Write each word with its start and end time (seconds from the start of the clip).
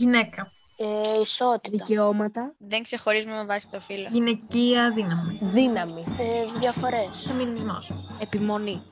Γυναίκα. 0.00 0.52
Ε, 0.76 1.20
ισότητα. 1.20 1.70
Δικαιώματα. 1.70 2.54
Δεν 2.58 2.82
ξεχωρίζουμε 2.82 3.34
με 3.34 3.44
βάση 3.44 3.68
το 3.68 3.80
φύλλο. 3.80 4.08
Γυναικεία 4.10 4.92
δύναμη. 4.92 5.38
Δύναμη. 5.42 6.04
Ε, 6.18 6.58
διαφορές. 6.58 7.26
Φεμινισμός. 7.26 7.92
Επιμονή. 8.20 8.82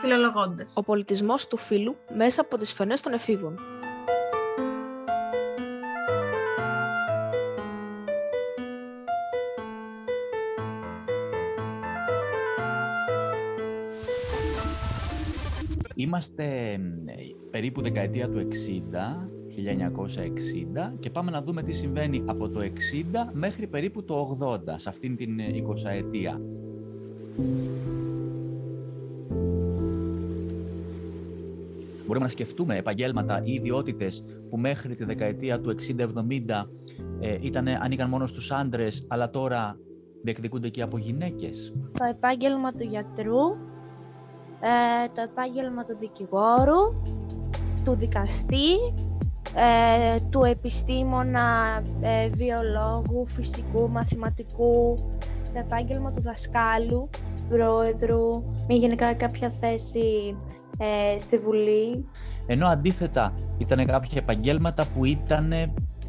Φιλολογώντες. 0.00 0.72
Ο 0.76 0.82
πολιτισμός 0.82 1.48
του 1.48 1.56
φύλου 1.56 1.96
μέσα 2.16 2.40
από 2.40 2.56
τις 2.56 2.72
φωνές 2.72 3.00
των 3.00 3.12
εφήβων. 3.12 3.71
Είμαστε 16.12 16.80
περίπου 17.50 17.82
δεκαετία 17.82 18.28
του 18.28 18.48
60, 18.48 18.54
1960 20.86 20.92
και 21.00 21.10
πάμε 21.10 21.30
να 21.30 21.42
δούμε 21.42 21.62
τι 21.62 21.72
συμβαίνει 21.72 22.22
από 22.26 22.48
το 22.48 22.60
60 22.60 22.66
μέχρι 23.32 23.66
περίπου 23.66 24.04
το 24.04 24.38
80, 24.40 24.58
σε 24.76 24.88
αυτήν 24.88 25.16
την 25.16 25.38
20 25.38 25.90
ετία. 25.90 26.40
Μπορούμε 32.06 32.24
να 32.24 32.28
σκεφτούμε 32.28 32.76
επαγγέλματα 32.76 33.42
ή 33.44 33.52
ιδιότητες 33.52 34.24
που 34.50 34.56
μέχρι 34.56 34.94
τη 34.94 35.04
δεκαετία 35.04 35.60
του 35.60 35.74
60-70 35.98 36.64
ε, 37.20 37.38
ήταν, 37.40 37.68
ανήκαν 37.68 38.08
μόνος 38.08 38.30
στους 38.30 38.50
άντρες, 38.50 39.04
αλλά 39.08 39.30
τώρα 39.30 39.78
διεκδικούνται 40.22 40.68
και 40.68 40.82
από 40.82 40.98
γυναίκες. 40.98 41.72
Το 41.98 42.04
επάγγελμα 42.04 42.72
του 42.72 42.84
γιατρού, 42.84 43.40
ε, 44.62 45.08
το 45.14 45.22
επάγγελμα 45.22 45.84
του 45.84 45.96
δικηγόρου, 46.00 47.02
του 47.84 47.94
δικαστή, 47.94 48.74
ε, 49.54 50.14
του 50.30 50.44
επιστήμονα, 50.44 51.82
ε, 52.00 52.28
βιολόγου, 52.28 53.26
φυσικού, 53.28 53.90
μαθηματικού, 53.90 54.94
το 55.52 55.58
επάγγελμα 55.58 56.12
του 56.12 56.22
δασκάλου, 56.22 57.10
πρόεδρου, 57.48 58.42
ή 58.66 58.74
γενικά 58.76 59.14
κάποια 59.14 59.50
θέση 59.50 60.36
ε, 60.78 61.18
στη 61.18 61.38
Βουλή. 61.38 62.04
Ενώ 62.46 62.66
αντίθετα 62.66 63.34
ήταν 63.58 63.86
κάποια 63.86 64.18
επαγγέλματα 64.18 64.86
που 64.94 65.04
ήταν 65.04 65.52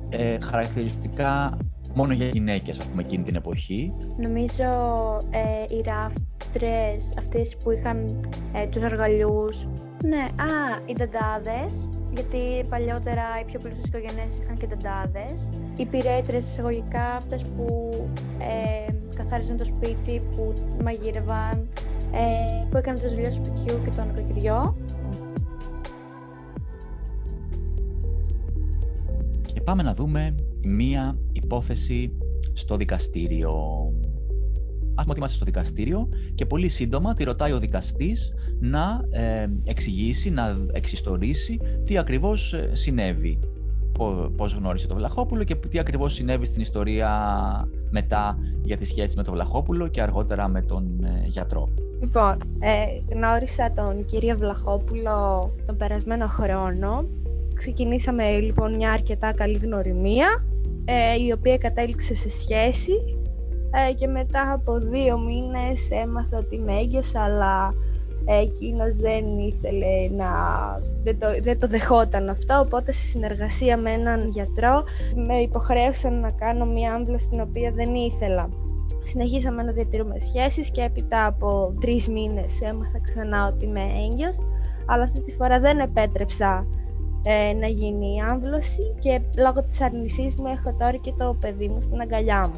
ε, 0.10 0.40
χαρακτηριστικά 0.40 1.58
μόνο 1.94 2.14
για 2.14 2.26
γυναίκες, 2.26 2.80
ας 2.80 2.86
πούμε, 2.86 3.02
εκείνη 3.02 3.24
την 3.24 3.36
εποχή. 3.36 3.94
Νομίζω 4.18 4.64
ε, 5.30 5.76
οι 5.76 5.82
ράφτρες, 6.54 7.14
αυτές 7.18 7.58
που 7.58 7.72
είχαν 7.72 8.30
ε, 8.54 8.68
τους 8.68 8.84
αργαλιούς. 8.84 9.68
Ναι, 10.04 10.22
α, 10.22 10.82
οι 10.86 10.94
νταντάδες, 10.94 11.90
γιατί 12.14 12.68
παλιότερα 12.70 13.24
οι 13.42 13.46
πιο 13.46 13.60
πλούσιες 13.60 13.86
οικογένειες 13.86 14.36
είχαν 14.42 14.56
και 14.56 14.68
νταντάδες. 14.68 15.50
Οι 15.76 15.86
πυρέτρες 15.86 16.46
εισαγωγικά, 16.46 17.06
αυτές 17.06 17.42
που 17.42 17.90
ε, 18.40 18.92
καθάριζαν 19.16 19.58
το 19.58 19.66
σπίτι, 19.66 20.22
που 20.36 20.54
μαγείρευαν, 20.84 21.68
ε, 22.12 22.68
που 22.70 22.78
έκαναν 22.78 23.02
τις 23.02 23.12
δουλειές 23.12 23.40
του 23.40 23.46
σπιτιού 23.46 23.82
και 23.84 23.90
το 23.96 24.04
νοικοκυριό. 24.04 24.78
Και 29.54 29.62
πάμε 29.62 29.84
να 29.84 29.94
δούμε 29.94 30.36
μία 30.64 31.18
υπόθεση 31.34 32.18
στο 32.54 32.76
δικαστήριο. 32.76 33.54
Ας 34.96 35.04
πούμε 35.04 35.10
ότι 35.10 35.18
είμαστε 35.18 35.36
στο 35.36 35.46
δικαστήριο 35.46 36.10
και 36.36 36.46
πολύ 36.46 36.70
σύντομα 36.70 37.14
τη 37.14 37.24
ρωτάει 37.24 37.52
ο 37.52 37.60
δικαστής 37.60 38.34
να 38.60 39.02
ε, 39.10 39.48
εξηγήσει, 39.64 40.30
να 40.30 40.58
εξιστορήσει 40.72 41.60
τι 41.86 41.98
ακριβώς 41.98 42.54
ε, 42.54 42.70
συνέβη. 42.74 43.40
Πο- 43.98 44.32
Πώς 44.38 44.54
γνώρισε 44.54 44.88
το 44.88 44.96
Βλαχόπουλο 44.96 45.44
και 45.44 45.56
τι 45.56 45.80
ακριβώς 45.80 46.14
συνέβη 46.14 46.46
στην 46.46 46.62
ιστορία 46.62 47.10
μετά 47.90 48.38
για 48.64 48.78
τη 48.78 48.86
σχέση 48.86 49.18
με 49.18 49.24
τον 49.24 49.34
Βλαχόπουλο 49.34 49.88
και 49.88 50.02
αργότερα 50.02 50.48
με 50.48 50.62
τον 50.62 51.04
ε, 51.04 51.28
γιατρό. 51.28 51.70
Λοιπόν, 52.02 52.38
ε, 52.60 53.14
γνώρισα 53.16 53.72
τον 53.76 54.06
κύριο 54.06 54.38
Βλαχόπουλο 54.38 55.52
τον 55.66 55.78
περασμένο 55.78 56.28
χρόνο. 56.28 57.06
Ξεκινήσαμε 57.54 58.40
λοιπόν 58.40 58.76
μια 58.76 58.92
αρκετά 58.92 59.32
καλή 59.34 59.58
γνωριμία, 59.58 60.46
ε, 60.86 61.24
η 61.26 61.32
οποία 61.32 61.58
κατέληξε 61.58 62.16
σε 62.16 62.30
σχέση 62.30 62.92
ε, 63.76 63.94
και 63.94 64.08
μετά 64.08 64.52
από 64.52 64.80
δύο 64.80 65.20
μήνες 65.20 65.92
έμαθα 65.92 66.38
ότι 66.38 66.58
με 66.58 66.74
έγκυος, 66.74 67.16
αλλά 67.16 67.74
ε, 68.26 68.40
εκείνος 68.40 68.96
δεν 68.96 69.38
ήθελε 69.38 70.10
να... 70.18 70.28
Δεν 71.04 71.20
το, 71.20 71.28
δεν 71.42 71.60
το 71.60 71.68
δεχόταν 71.68 72.30
αυτό, 72.30 72.60
οπότε 72.66 72.92
σε 72.92 73.04
συνεργασία 73.06 73.78
με 73.78 73.92
έναν 73.92 74.30
γιατρό 74.30 74.84
με 75.16 75.36
υποχρέωσαν 75.36 76.20
να 76.20 76.32
κάνω 76.32 76.66
μια 76.66 76.94
άμβλωση 76.94 77.28
την 77.30 77.40
οποία 77.40 77.72
δεν 77.72 77.94
ήθελα. 77.94 78.50
Συνεχίσαμε 79.04 79.64
να 79.64 79.72
διατηρούμε 79.72 80.20
σχέσεις 80.20 80.72
και 80.72 80.82
έπειτα 80.82 81.26
από 81.26 81.74
τρεις 81.82 82.10
μήνες 82.10 82.62
έμαθα 82.62 83.00
ξανά 83.02 83.48
ότι 83.48 83.66
είμαι 83.66 83.82
έγκυος, 83.82 84.36
αλλά 84.86 85.04
αυτή 85.04 85.22
τη 85.22 85.32
φορά 85.32 85.60
δεν 85.60 85.80
επέτρεψα 85.80 86.66
ε, 87.24 87.54
να 87.54 87.68
γίνει 87.68 88.16
η 88.16 88.20
άμβλωση 88.30 88.96
και 89.00 89.22
λόγω 89.38 89.64
της 89.64 89.82
αρνησής 89.82 90.36
μου 90.36 90.48
έχω 90.48 90.76
τώρα 90.80 90.98
και 90.98 91.14
το 91.18 91.38
παιδί 91.40 91.68
μου 91.68 91.82
στην 91.82 92.02
αγκαλιά 92.02 92.48
μου. 92.48 92.58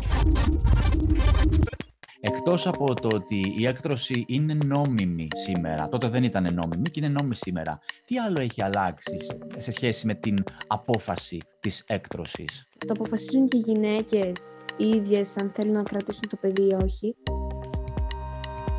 Εκτός 2.27 2.67
από 2.67 2.93
το 2.93 3.09
ότι 3.13 3.53
η 3.57 3.67
έκτρωση 3.67 4.25
είναι 4.27 4.57
νόμιμη 4.65 5.27
σήμερα, 5.33 5.89
τότε 5.89 6.09
δεν 6.09 6.23
ήταν 6.23 6.47
νόμιμη 6.53 6.89
και 6.89 6.99
είναι 6.99 7.07
νόμιμη 7.09 7.35
σήμερα, 7.35 7.79
τι 8.05 8.19
άλλο 8.19 8.39
έχει 8.39 8.63
αλλάξει 8.63 9.17
σε 9.57 9.71
σχέση 9.71 10.05
με 10.05 10.13
την 10.13 10.43
απόφαση 10.67 11.41
της 11.59 11.83
έκτρωσης; 11.87 12.67
Το 12.77 12.93
αποφασίζουν 12.99 13.47
και 13.47 13.57
οι 13.57 13.59
γυναίκες 13.59 14.57
οι 14.77 14.87
ίδιες 14.87 15.37
αν 15.37 15.51
θέλουν 15.55 15.73
να 15.73 15.81
κρατήσουν 15.81 16.29
το 16.29 16.37
παιδί 16.41 16.61
ή 16.61 16.77
όχι. 16.83 17.15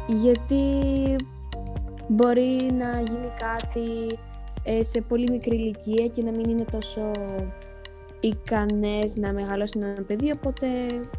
Γιατί 0.07 0.81
μπορεί 2.09 2.57
να 2.73 3.01
γίνει 3.01 3.31
κάτι 3.39 4.13
ε, 4.13 4.26
σε 4.83 5.01
πολύ 5.01 5.31
μικρή 5.31 5.57
ηλικία 5.57 6.07
και 6.07 6.23
να 6.23 6.31
μην 6.31 6.51
είναι 6.51 6.65
τόσο 6.71 7.11
ικανές 8.21 9.17
να 9.17 9.33
μεγαλώσουν 9.33 9.83
ένα 9.83 10.03
παιδί, 10.03 10.33
οπότε 10.37 10.67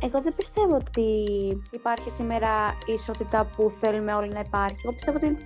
Εγώ 0.04 0.22
δεν 0.22 0.36
πιστεύω 0.36 0.76
ότι 0.76 1.08
υπάρχει 1.72 2.10
σήμερα 2.10 2.50
η 2.86 2.94
ισότητα 2.94 3.50
που 3.56 3.72
θέλουμε 3.80 4.14
όλοι 4.14 4.30
να 4.34 4.40
υπάρχει. 4.40 4.76
Εγώ 4.84 4.94
πιστεύω 4.94 5.18
ότι 5.18 5.38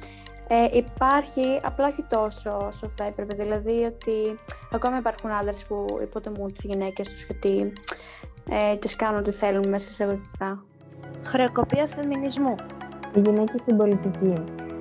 ε, 0.47 0.77
υπάρχει, 0.77 1.59
απλά 1.63 1.87
όχι 1.87 2.05
τόσο 2.09 2.57
όσο 2.67 2.91
θα 2.97 3.03
έπρεπε. 3.03 3.33
Δηλαδή 3.33 3.83
ότι 3.83 4.39
ακόμα 4.71 4.97
υπάρχουν 4.97 5.31
άντρες 5.31 5.63
που 5.63 5.85
υποτιμούν 6.01 6.53
τις 6.53 6.63
γυναίκες 6.63 7.07
τους 7.07 7.23
γιατί 7.23 7.73
ε, 8.49 8.77
τις 8.77 8.95
κάνουν 8.95 9.19
ό,τι 9.19 9.31
θέλουν 9.31 9.69
μέσα 9.69 9.87
εισαγωγικά. 9.89 10.63
Χρεοκοπία 11.23 11.87
φεμινισμού. 11.87 12.55
οι 13.15 13.19
γυναίκες 13.19 13.61
στην 13.61 13.77
πολιτική. 13.77 14.33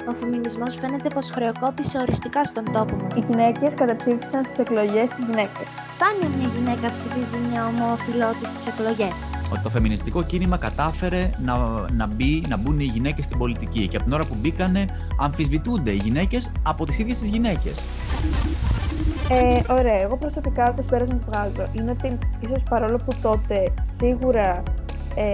Ο 0.08 0.14
φεμινισμός 0.14 0.74
φαίνεται 0.74 1.08
πως 1.08 1.30
χρεοκόπησε 1.30 1.98
οριστικά 1.98 2.44
στον 2.44 2.64
τόπο 2.72 2.96
μας. 2.96 3.16
Οι 3.16 3.24
γυναίκες 3.28 3.74
καταψήφισαν 3.74 4.44
στις 4.44 4.58
εκλογές 4.58 5.10
τις 5.10 5.24
γυναίκες. 5.24 5.66
Σπάνια 5.86 6.28
μια 6.36 6.48
γυναίκα 6.56 6.92
ψηφίζει 6.92 7.38
μια 7.50 7.66
ομοφιλότη 7.66 8.46
στις 8.46 8.66
εκλογές. 8.66 9.16
Ότι 9.52 9.62
το 9.62 9.68
φεμινιστικό 9.68 10.22
κίνημα 10.22 10.56
κατάφερε 10.56 11.30
να, 11.38 11.84
να, 11.92 12.06
μπει, 12.06 12.44
να 12.48 12.56
μπουν 12.56 12.80
οι 12.80 12.84
γυναίκες 12.84 13.24
στην 13.24 13.38
πολιτική 13.38 13.88
και 13.88 13.96
από 13.96 14.04
την 14.04 14.14
ώρα 14.14 14.24
που 14.24 14.36
μπήκανε 14.38 14.84
αμφισβητούνται 15.20 15.90
οι 15.90 16.00
γυναίκες 16.04 16.52
από 16.62 16.86
τις 16.86 16.98
ίδιες 16.98 17.18
τις 17.18 17.28
γυναίκες. 17.28 17.82
Ε, 19.30 19.72
ωραία, 19.72 20.00
εγώ 20.00 20.16
προσωπικά 20.16 20.72
το 20.76 20.82
συμπέρασμα 20.82 21.16
που 21.16 21.30
βγάζω 21.30 21.66
είναι 21.72 21.90
ότι 21.90 22.18
ίσως 22.40 22.62
παρόλο 22.68 22.96
που 22.96 23.12
τότε 23.22 23.64
σίγουρα 23.98 24.62
ε, 25.14 25.32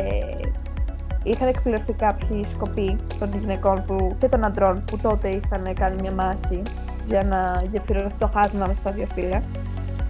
είχαν 1.26 1.48
εκπληρωθεί 1.48 1.92
κάποιοι 1.92 2.44
σκοποί 2.46 2.98
των 3.18 3.28
γυναικών 3.40 3.82
που, 3.86 4.16
και 4.18 4.28
των 4.28 4.44
αντρών 4.44 4.84
που 4.84 4.98
τότε 4.98 5.28
είχαν 5.28 5.74
κάνει 5.74 6.00
μια 6.00 6.12
μάχη 6.12 6.62
για 7.06 7.22
να 7.22 7.62
γεφυρωθεί 7.70 8.14
το 8.18 8.30
χάσμα 8.34 8.64
μέσα 8.66 8.80
στα 8.80 8.90
δύο 8.90 9.06
φύλλα, 9.14 9.42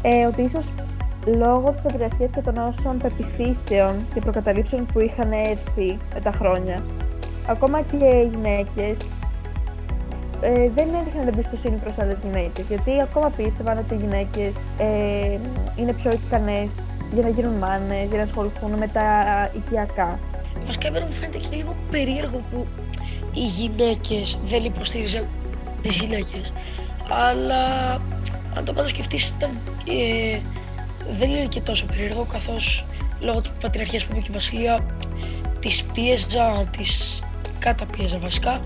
ε, 0.03 0.27
ότι 0.27 0.43
ίσως 0.43 0.73
λόγω 1.37 1.71
της 1.71 1.81
πατριαρχίας 1.81 2.31
και 2.31 2.41
των 2.41 2.57
όσων 2.57 2.99
πεπιθήσεων 2.99 3.95
και 4.15 4.21
προκαταλήψεων 4.21 4.87
που 4.87 5.01
είχαν 5.01 5.33
έρθει 5.33 5.99
με 6.15 6.21
τα 6.23 6.31
χρόνια, 6.31 6.83
ακόμα 7.49 7.81
και 7.81 7.97
οι 7.97 8.31
γυναίκες 8.35 8.99
ε, 10.41 10.71
δεν 10.75 10.89
έδειχναν 11.01 11.29
εμπιστοσύνη 11.29 11.77
προς 11.77 11.99
άλλες 11.99 12.17
γυναίκες, 12.23 12.67
γιατί 12.69 13.01
ακόμα 13.03 13.31
πίστευαν 13.37 13.79
ότι 13.79 13.95
οι 13.95 13.97
γυναίκες 13.97 14.55
ε, 14.79 15.39
είναι 15.77 15.93
πιο 15.93 16.12
ικανές 16.12 16.71
για 17.12 17.23
να 17.23 17.29
γίνουν 17.29 17.53
μάνες, 17.53 18.09
για 18.09 18.17
να 18.17 18.23
ασχοληθούν 18.23 18.71
με 18.71 18.89
τα 18.89 19.03
οικιακά. 19.57 20.19
Βασικά 20.67 20.87
εμένα 20.87 21.07
μου 21.07 21.13
φαίνεται 21.13 21.39
και 21.39 21.57
λίγο 21.57 21.77
περίεργο 21.91 22.43
που 22.51 22.67
οι 23.35 23.45
γυναίκες 23.45 24.39
δεν 24.45 24.65
υποστήριζαν 24.65 25.27
τις 25.83 25.99
γυναίκες. 25.99 26.53
Αλλά 27.09 27.93
αν 28.55 28.65
το 28.65 28.73
κάνω 28.73 28.89
σκεφτείς 28.89 29.29
ήταν, 29.29 29.61
ε, 29.89 30.39
δεν 31.19 31.31
είναι 31.31 31.47
και 31.47 31.61
τόσο 31.61 31.87
περίεργο 31.87 32.27
καθώς 32.33 32.85
λόγω 33.21 33.41
της 33.41 33.51
πατριαρχίας 33.61 34.05
που 34.05 34.11
είπε 34.13 34.21
και 34.21 34.31
η 34.31 34.35
Βασιλεία 34.35 34.87
τις 35.61 35.85
πίεζα, 35.85 36.69
τις 36.77 37.23
καταπίεζα 37.59 38.19
βασικά 38.19 38.61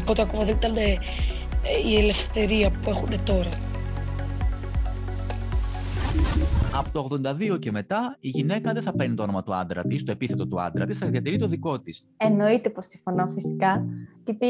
οπότε 0.00 0.22
ακόμα 0.22 0.44
δεν 0.44 0.56
ήταν 0.56 0.76
ε, 0.76 0.96
η 1.88 1.96
ελευθερία 1.96 2.70
που 2.70 2.90
έχουν 2.90 3.24
τώρα. 3.24 3.50
Από 6.74 6.90
το 6.92 7.18
82 7.28 7.58
και 7.58 7.70
μετά, 7.70 8.16
η 8.20 8.28
γυναίκα 8.28 8.72
δεν 8.72 8.82
θα 8.82 8.92
παίρνει 8.92 9.14
το 9.14 9.22
όνομα 9.22 9.42
του 9.42 9.54
άντρα 9.54 9.82
της, 9.82 10.04
το 10.04 10.12
επίθετο 10.12 10.46
του 10.46 10.60
άντρα 10.60 10.86
της, 10.86 10.98
θα 10.98 11.06
διατηρεί 11.06 11.38
το 11.38 11.46
δικό 11.46 11.80
της. 11.80 12.04
Εννοείται 12.16 12.70
πως 12.70 12.86
συμφωνώ 12.86 13.28
φυσικά. 13.34 13.86
Γιατί 14.24 14.46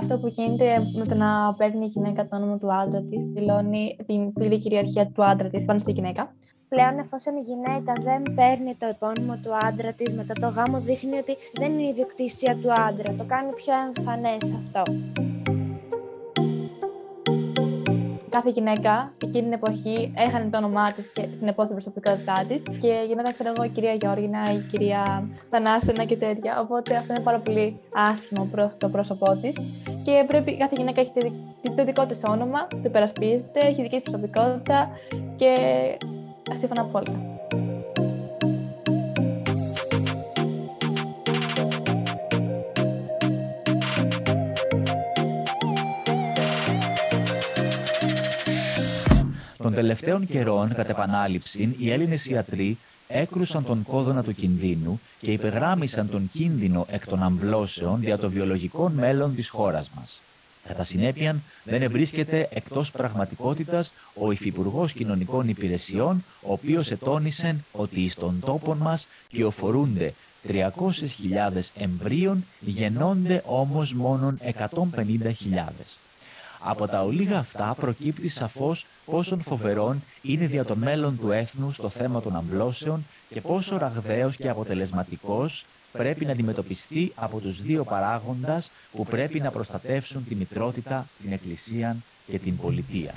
αυτό 0.00 0.18
που 0.18 0.26
γίνεται 0.26 0.64
με 0.98 1.06
το 1.06 1.14
να 1.14 1.54
παίρνει 1.54 1.84
η 1.84 1.88
γυναίκα 1.88 2.28
το 2.28 2.36
όνομα 2.36 2.58
του 2.58 2.72
άντρα 2.72 3.02
της, 3.02 3.26
δηλώνει 3.26 3.96
την 4.06 4.32
πλήρη 4.32 4.58
κυριαρχία 4.58 5.06
του 5.06 5.24
άντρα 5.24 5.48
της 5.48 5.64
πάνω 5.64 5.78
στη 5.78 5.92
γυναίκα. 5.92 6.34
Πλέον, 6.68 6.98
εφόσον 6.98 7.36
η 7.36 7.40
γυναίκα 7.40 7.92
δεν 8.02 8.34
παίρνει 8.34 8.74
το 8.78 8.86
επώνυμο 8.86 9.36
του 9.42 9.50
άντρα 9.66 9.92
της 9.92 10.14
μετά 10.14 10.34
το 10.34 10.48
γάμο, 10.48 10.80
δείχνει 10.80 11.16
ότι 11.16 11.36
δεν 11.52 11.72
είναι 11.72 11.82
η 11.82 11.88
ιδιοκτησία 11.88 12.56
του 12.62 12.72
άντρα. 12.72 13.14
Το 13.14 13.24
κάνει 13.24 13.52
πιο 13.52 13.72
εμφανές 13.86 14.54
αυτό. 14.60 14.82
Κάθε 18.32 18.50
γυναίκα 18.50 19.12
εκείνη 19.24 19.42
την 19.42 19.52
εποχή 19.52 20.12
έχανε 20.16 20.48
το 20.50 20.58
όνομά 20.58 20.92
της 20.92 21.06
και 21.12 21.22
συνεπώς 21.38 21.66
την 21.66 21.74
προσωπικότητά 21.74 22.44
της 22.48 22.62
και 22.80 23.04
γινόταν, 23.08 23.32
ξέρω 23.32 23.52
εγώ, 23.56 23.64
η 23.64 23.68
κυρία 23.68 23.94
Γιώργινα, 23.94 24.52
η 24.52 24.58
κυρία 24.70 25.28
Θανάσενα 25.50 26.04
και 26.04 26.16
τέτοια. 26.16 26.60
Οπότε 26.60 26.96
αυτό 26.96 27.12
είναι 27.12 27.22
πάρα 27.22 27.38
πολύ 27.38 27.80
άσχημο 27.94 28.48
προς 28.50 28.76
το 28.76 28.88
πρόσωπό 28.88 29.26
της. 29.40 29.54
Και 30.04 30.24
πρέπει 30.26 30.56
κάθε 30.56 30.74
γυναίκα 30.78 31.00
έχει 31.00 31.12
το 31.76 31.84
δικό 31.84 32.06
της 32.06 32.20
όνομα, 32.26 32.66
το 32.66 32.80
υπερασπίζεται, 32.84 33.60
έχει 33.60 33.82
δική 33.82 34.00
της 34.00 34.10
προσωπικότητα 34.10 34.88
και 35.36 35.54
σύμφωνα 36.54 36.80
απόλυτα. 36.80 37.31
Των 49.62 49.74
τελευταίων 49.74 50.26
καιρών, 50.26 50.74
κατ' 50.74 50.88
επανάληψη, 50.88 51.74
οι 51.78 51.90
Έλληνες 51.90 52.26
ιατροί 52.26 52.78
έκρουσαν 53.08 53.64
τον 53.64 53.82
κόδωνα 53.82 54.22
του 54.22 54.34
κινδύνου 54.34 55.00
και 55.20 55.32
υπεγράμμισαν 55.32 56.10
τον 56.10 56.30
κίνδυνο 56.32 56.86
εκ 56.90 57.06
των 57.06 57.22
αμβλώσεων 57.22 58.02
για 58.02 58.18
το 58.18 58.30
βιολογικό 58.30 58.88
μέλλον 58.88 59.34
της 59.34 59.48
χώρας 59.48 59.90
μας. 59.96 60.20
Κατά 60.66 60.84
συνέπεια, 60.84 61.36
δεν 61.64 61.82
ευρίσκεται 61.82 62.48
εκτός 62.52 62.90
πραγματικότητας 62.90 63.92
ο 64.14 64.32
Υφυπουργός 64.32 64.92
Κοινωνικών 64.92 65.48
Υπηρεσιών, 65.48 66.24
ο 66.42 66.52
οποίος 66.52 66.90
ετώνησε 66.90 67.56
ότι 67.72 68.08
στον 68.10 68.40
τόπο 68.40 68.74
μας 68.74 69.08
κυοφορούνται 69.28 70.14
300.000 70.48 71.72
εμβρίων, 71.78 72.44
γεννώνται 72.60 73.42
όμως 73.46 73.94
μόνον 73.94 74.38
150.000. 74.42 75.98
Από 76.64 76.86
τα 76.86 77.02
ολίγα 77.02 77.38
αυτά 77.38 77.74
προκύπτει 77.80 78.28
σαφώς 78.28 78.86
πόσο 79.04 79.36
φοβερόν 79.36 80.02
είναι 80.22 80.46
δια 80.46 80.64
το 80.64 80.76
μέλλον 80.76 81.18
του 81.18 81.30
έθνους 81.30 81.76
στο 81.76 81.88
θέμα 81.88 82.20
των 82.20 82.36
αμβλώσεων 82.36 83.04
και 83.28 83.40
πόσο 83.40 83.76
ραγδαίος 83.76 84.36
και 84.36 84.48
αποτελεσματικός 84.48 85.64
πρέπει 85.92 86.24
να 86.24 86.32
αντιμετωπιστεί 86.32 87.12
από 87.14 87.38
τους 87.38 87.62
δύο 87.62 87.84
παράγοντας 87.84 88.70
που 88.92 89.04
πρέπει 89.04 89.40
να 89.40 89.50
προστατεύσουν 89.50 90.24
τη 90.28 90.34
μητρότητα, 90.34 91.06
την 91.22 91.32
εκκλησία 91.32 91.96
και 92.26 92.38
την 92.38 92.56
πολιτεία. 92.56 93.12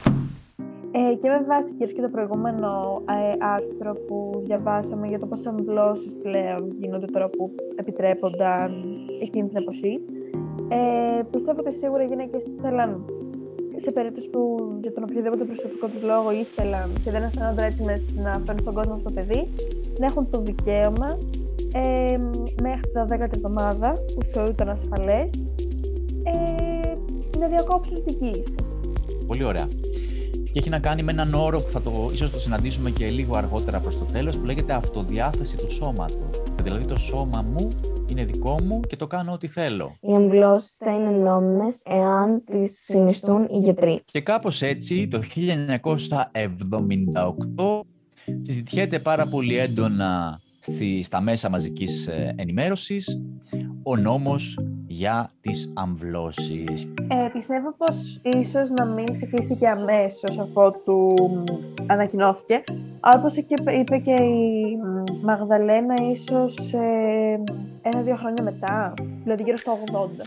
Ε, 0.92 1.16
και 1.16 1.30
με 1.30 1.44
βάση 1.48 1.74
και 1.74 2.02
το 2.02 2.10
προηγούμενο 2.10 3.02
ε, 3.10 3.46
άρθρο 3.46 3.94
που 4.08 4.44
διαβάσαμε 4.46 5.08
για 5.08 5.20
το 5.20 5.26
πώς 5.26 5.46
αμβλώσεις 5.46 6.16
πλέον 6.24 6.76
γίνονται 6.80 7.06
τώρα 7.06 7.30
που 7.30 7.52
επιτρέπονταν 7.76 8.84
εκείνη 9.22 9.48
την 9.48 9.58
εποχή, 9.58 10.00
ε, 10.68 11.22
πιστεύω 11.32 11.60
ότι 11.60 11.74
σίγουρα 11.74 12.04
οι 12.04 12.06
γυναίκες 12.06 12.48
θέλαν 12.62 13.06
σε 13.78 13.92
περίπτωση 13.92 14.30
που 14.30 14.58
για 14.82 14.94
τον 14.94 15.04
οποιοδήποτε 15.04 15.44
προσωπικό 15.44 15.88
τους 15.88 16.02
λόγο 16.02 16.32
ήθελαν 16.32 16.94
και 17.04 17.12
δεν 17.12 17.24
αισθάνονται 17.24 17.66
έτοιμες 17.66 18.02
να 18.16 18.42
φέρουν 18.46 18.60
στον 18.60 18.74
κόσμο 18.74 18.94
αυτό 18.94 19.10
το 19.10 19.14
παιδί, 19.14 19.48
να 20.00 20.06
έχουν 20.06 20.30
το 20.30 20.42
δικαίωμα 20.42 21.18
ε, 21.74 22.18
μέχρι 22.62 22.92
τα 22.94 23.08
10η 23.10 23.34
εβδομάδα 23.34 23.94
που 24.16 24.24
θεωρούνταν 24.24 24.70
ασφαλές 24.70 25.32
ε, 26.24 26.94
να 27.40 27.48
διακόψουν 27.48 28.04
την 28.06 28.20
κοίηση. 28.20 28.56
Πολύ 29.28 29.44
ωραία. 29.44 29.68
Και 30.52 30.62
έχει 30.62 30.70
να 30.70 30.80
κάνει 30.80 31.04
με 31.04 31.12
έναν 31.12 31.34
όρο 31.34 31.60
που 31.60 31.70
θα 31.70 31.82
το, 31.82 32.10
ίσως 32.14 32.32
το 32.32 32.40
συναντήσουμε 32.40 32.90
και 32.90 33.10
λίγο 33.10 33.36
αργότερα 33.36 33.80
προς 33.80 33.98
το 33.98 34.06
τέλος, 34.06 34.38
που 34.38 34.46
λέγεται 34.46 34.74
αυτοδιάθεση 34.74 35.58
του 35.58 35.72
σώματος. 35.72 36.42
Δηλαδή 36.64 36.86
το 36.86 37.00
σώμα 37.00 37.46
μου 37.54 37.68
είναι 38.18 38.26
δικό 38.26 38.62
μου 38.62 38.80
και 38.80 38.96
το 38.96 39.08
κάνω 39.08 39.34
ό,τι 39.34 39.48
θέλω. 39.48 39.98
Οι 40.02 40.16
αμβλώσει 40.16 40.70
θα 40.78 40.92
είναι 40.92 41.10
νόμιμες 41.10 41.82
εάν 41.86 42.44
τις 42.44 42.84
συνιστούν 42.84 43.44
οι 43.44 43.58
γιατροί. 43.58 44.02
Και 44.06 44.22
κάπως 44.22 44.62
έτσι 44.62 45.08
το 45.08 45.22
1978 45.36 47.82
συζητιέται 48.42 49.00
πάρα 49.00 49.28
πολύ 49.28 49.58
έντονα 49.58 50.40
στη, 50.40 50.45
στα 51.04 51.22
μέσα 51.22 51.50
μαζικής 51.50 52.08
ε, 52.08 52.34
ενημέρωσης 52.38 53.20
ο 53.84 53.96
νόμος 53.96 54.58
για 54.88 55.32
τις 55.42 55.72
αμβλώσεις. 55.74 56.84
Ε, 57.08 57.28
πιστεύω 57.34 57.76
πως 57.78 58.20
ίσως 58.24 58.70
να 58.70 58.86
μην 58.86 59.06
ψηφίστηκε 59.14 59.68
αμέσως 59.68 60.38
αφότου 60.40 61.14
ανακοινώθηκε, 61.86 62.64
αλλά 63.00 63.20
όπως 63.20 63.36
είπε 63.80 63.98
και 63.98 64.24
η 64.24 64.78
Μαγδαλένα 65.22 65.94
ίσως 66.12 66.74
ε, 66.74 67.44
ένα-δύο 67.82 68.16
χρόνια 68.16 68.44
μετά, 68.44 68.94
δηλαδή 69.24 69.44
γύρω 69.44 69.58
στο 69.58 69.78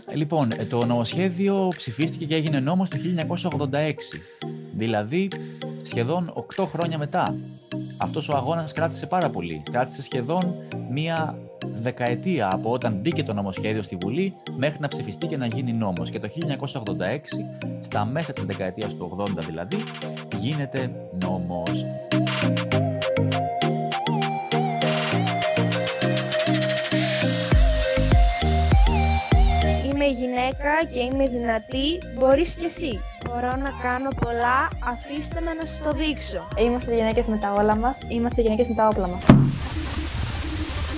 80. 0.09 0.13
Λοιπόν, 0.13 0.51
ε, 0.57 0.65
το 0.65 0.85
νομοσχέδιο 0.85 1.67
ψηφίστηκε 1.77 2.25
και 2.25 2.35
έγινε 2.35 2.59
νόμος 2.59 2.89
το 2.89 2.97
1986, 3.69 3.93
δηλαδή 4.75 5.27
σχεδόν 5.83 6.33
8 6.55 6.65
χρόνια 6.65 6.97
μετά. 6.97 7.35
Αυτός 7.97 8.29
ο 8.29 8.35
αγώνας 8.35 8.71
κράτησε 8.71 9.05
πάρα 9.05 9.29
πολύ. 9.29 9.63
Κράτησε 9.71 10.01
σχεδόν 10.01 10.55
μία 10.91 11.37
δεκαετία 11.81 12.49
από 12.53 12.71
όταν 12.71 12.93
μπήκε 12.93 13.23
το 13.23 13.33
νομοσχέδιο 13.33 13.81
στη 13.81 13.95
Βουλή 13.95 14.33
μέχρι 14.57 14.77
να 14.79 14.87
ψηφιστεί 14.87 15.27
και 15.27 15.37
να 15.37 15.45
γίνει 15.45 15.73
νόμος. 15.73 16.09
Και 16.09 16.19
το 16.19 16.27
1986, 16.27 17.45
στα 17.81 18.05
μέσα 18.05 18.33
της 18.33 18.43
δεκαετίας 18.43 18.95
του 18.95 19.17
80 19.17 19.45
δηλαδή, 19.45 19.77
γίνεται 20.39 20.91
νόμος. 21.23 21.85
Είμαι 29.85 30.05
γυναίκα 30.05 30.85
και 30.93 30.99
είμαι 30.99 31.27
δυνατή, 31.27 32.17
μπορείς 32.19 32.53
κι 32.53 32.65
εσύ. 32.65 32.99
Μπορώ 33.33 33.47
να 33.47 33.71
κάνω 33.81 34.09
πολλά, 34.19 34.67
αφήστε 34.91 35.41
με 35.41 35.53
να 35.53 35.65
σας 35.65 35.81
το 35.81 35.91
δείξω. 35.91 36.47
Είμαστε 36.65 36.95
γυναίκες 36.95 37.25
με 37.25 37.37
τα 37.37 37.53
όλα 37.53 37.77
μας, 37.77 37.97
είμαστε 38.07 38.41
γυναίκες 38.41 38.67
με 38.67 38.75
τα 38.75 38.87
όπλα 38.87 39.07
μας. 39.07 39.23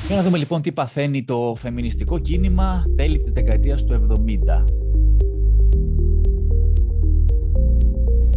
Για 0.08 0.16
να 0.16 0.24
δούμε 0.24 0.38
λοιπόν 0.38 0.62
τι 0.62 0.72
παθαίνει 0.72 1.24
το 1.24 1.56
φεμινιστικό 1.58 2.20
κίνημα 2.20 2.84
τέλη 2.96 3.20
της 3.20 3.32
δεκαετίας 3.32 3.84
του 3.84 3.94
70. 3.94 4.81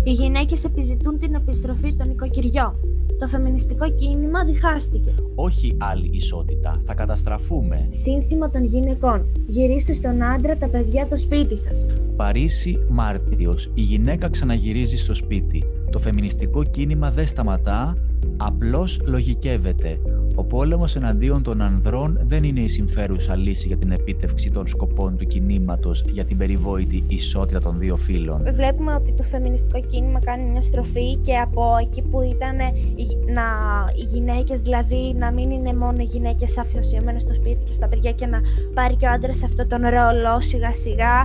Οι 0.07 0.13
γυναίκες 0.13 0.65
επιζητούν 0.65 1.19
την 1.19 1.35
επιστροφή 1.35 1.91
στο 1.91 2.05
νοικοκυριό. 2.05 2.77
Το 3.19 3.27
φεμινιστικό 3.27 3.91
κίνημα 3.91 4.45
διχάστηκε. 4.45 5.15
Όχι 5.35 5.77
άλλη 5.81 6.11
ισότητα. 6.13 6.81
Θα 6.85 6.95
καταστραφούμε. 6.95 7.89
Σύνθημα 7.91 8.51
των 8.51 8.65
γυναικών. 8.65 9.27
Γυρίστε 9.47 9.93
στον 9.93 10.23
άντρα 10.23 10.57
τα 10.57 10.69
παιδιά 10.69 11.07
το 11.07 11.17
σπίτι 11.17 11.57
σας. 11.57 11.87
Παρίσι 12.17 12.79
Μάρτιος. 12.89 13.71
Η 13.75 13.81
γυναίκα 13.81 14.31
ξαναγυρίζει 14.31 14.97
στο 14.97 15.15
σπίτι. 15.15 15.63
Το 15.91 15.99
φεμινιστικό 15.99 16.65
κίνημα 16.65 17.11
δεν 17.11 17.27
σταματά, 17.27 17.97
απλώς 18.37 19.01
λογικεύεται. 19.05 19.99
Ο 20.35 20.45
πόλεμος 20.45 20.97
εναντίον 20.97 21.43
των 21.43 21.63
ανδρών 21.63 22.21
δεν 22.23 22.45
είναι 22.45 22.61
η 22.61 22.69
συμφέρουσα 22.69 23.37
λύση 23.37 23.67
για 23.67 23.77
την 23.77 23.91
επίτευξη 23.91 24.51
των 24.51 24.67
σκοπών 24.67 25.17
του 25.17 25.27
κινήματος 25.27 26.05
για 26.09 26.25
την 26.25 26.37
περιβόητη 26.37 27.05
ισότητα 27.07 27.61
των 27.61 27.79
δύο 27.79 27.97
φύλων. 27.97 28.43
Βλέπουμε 28.55 28.95
ότι 28.95 29.13
το 29.13 29.23
φεμινιστικό 29.23 29.81
κίνημα 29.81 30.19
κάνει 30.19 30.51
μια 30.51 30.63
στροφή 30.63 31.17
και 31.17 31.37
από 31.37 31.77
εκεί 31.81 32.03
που 32.03 32.21
ήταν 32.21 32.57
να, 33.35 33.45
οι 33.97 34.03
γυναίκες 34.03 34.61
δηλαδή 34.61 35.15
να 35.19 35.33
μην 35.33 35.51
είναι 35.51 35.75
μόνο 35.75 35.97
οι 35.99 36.05
γυναίκες 36.05 36.59
αφιωσιωμένες 36.59 37.23
στο 37.23 37.35
σπίτι 37.35 37.65
και 37.65 37.73
στα 37.73 37.89
παιδιά 37.89 38.13
και 38.13 38.27
να 38.27 38.41
πάρει 38.75 38.97
και 38.97 39.07
ο 39.07 39.09
άντρας 39.13 39.43
αυτό 39.43 39.67
τον 39.67 39.81
ρόλο 39.81 40.41
σιγά 40.41 40.75
σιγά. 40.75 41.25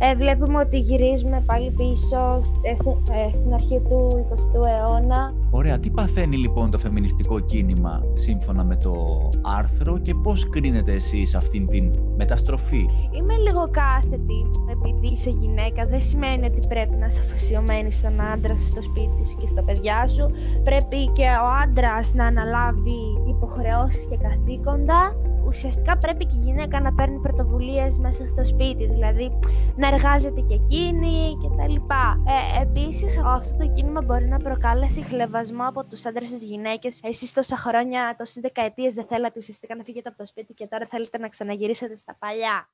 Ε, 0.00 0.14
βλέπουμε 0.14 0.58
ότι 0.58 0.78
γυρίζουμε 0.78 1.42
πάλι 1.46 1.70
πίσω 1.70 2.42
ε, 2.62 2.70
ε, 2.70 3.32
στην 3.32 3.54
αρχή 3.54 3.80
του 3.88 4.26
20ου 4.30 4.66
αιώνα. 4.66 5.34
Ωραία, 5.50 5.78
τι 5.78 5.90
παθαίνει 5.90 6.36
λοιπόν 6.36 6.70
το 6.70 6.78
φεμινιστικό 6.78 7.40
κίνημα; 7.40 8.00
Σύμφωνα 8.14 8.47
με 8.52 8.76
το 8.76 8.94
άρθρο 9.42 9.98
και 9.98 10.14
πώς 10.14 10.48
κρίνετε 10.48 10.92
εσείς 10.92 11.34
αυτήν 11.34 11.66
την 11.66 11.92
μεταστροφή; 12.16 12.88
Είμαι 13.12 13.36
λίγο 13.36 13.68
κάθετη. 13.70 14.50
Επειδή 14.70 15.06
είσαι 15.12 15.30
γυναίκα 15.30 15.84
δεν 15.86 16.02
σημαίνει 16.02 16.46
ότι 16.46 16.66
πρέπει 16.68 16.94
να 16.94 17.06
είσαι 17.06 17.20
αφοσιωμένη 17.20 17.92
στον 17.92 18.20
άντρα 18.20 18.56
σου, 18.56 18.64
στο 18.64 18.82
σπίτι 18.82 19.26
σου 19.26 19.36
και 19.36 19.46
στα 19.46 19.62
παιδιά 19.62 20.08
σου. 20.08 20.30
Πρέπει 20.64 21.10
και 21.12 21.22
ο 21.22 21.46
άντρας 21.62 22.14
να 22.14 22.26
αναλάβει 22.26 23.00
υποχρεώσεις 23.28 24.04
και 24.10 24.16
καθήκοντα, 24.16 25.16
ουσιαστικά 25.48 25.98
πρέπει 25.98 26.26
και 26.26 26.34
η 26.36 26.42
γυναίκα 26.44 26.80
να 26.80 26.94
παίρνει 26.94 27.18
πρωτοβουλίες 27.20 27.98
μέσα 27.98 28.26
στο 28.26 28.44
σπίτι, 28.44 28.86
δηλαδή 28.86 29.38
να 29.76 29.88
εργάζεται 29.88 30.40
και 30.40 30.54
εκείνη 30.54 31.36
κτλ. 31.42 31.74
Ε, 31.74 32.62
επίσης, 32.62 33.20
αυτό 33.24 33.64
το 33.64 33.72
κίνημα 33.74 34.02
μπορεί 34.02 34.28
να 34.28 34.38
προκάλεσει 34.38 35.02
χλεβασμό 35.02 35.68
από 35.68 35.84
τους 35.84 36.06
άντρες 36.06 36.28
στις 36.28 36.42
γυναίκες. 36.42 37.00
Εσείς 37.02 37.32
τόσα 37.32 37.56
χρόνια, 37.56 38.14
τόσες 38.18 38.42
δεκαετίες 38.42 38.94
δεν 38.94 39.04
θέλατε 39.08 39.38
ουσιαστικά 39.38 39.74
να 39.76 39.82
φύγετε 39.82 40.08
από 40.08 40.18
το 40.18 40.26
σπίτι 40.26 40.52
και 40.52 40.66
τώρα 40.66 40.86
θέλετε 40.86 41.18
να 41.18 41.28
ξαναγυρίσετε 41.28 41.96
στα 41.96 42.16
παλιά. 42.18 42.68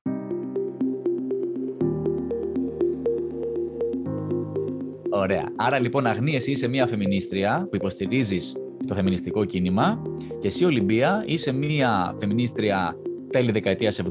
Ωραία. 5.11 5.45
Άρα 5.57 5.79
λοιπόν, 5.79 6.07
Αγνή, 6.07 6.35
εσύ 6.35 6.51
είσαι 6.51 6.69
μια 6.69 6.87
φεμινίστρια 6.87 7.67
που 7.71 7.77
υποστηρίζεις 7.77 8.55
το 8.87 8.95
φεμινιστικό 8.95 9.45
κίνημα 9.45 10.03
και 10.41 10.47
εσύ, 10.47 10.65
Ολυμπία, 10.65 11.25
είσαι 11.27 11.53
μια 11.53 12.15
φεμινίστρια 12.19 12.97
τέλη 13.31 13.51
δεκαετίας 13.51 14.01
70, 14.01 14.05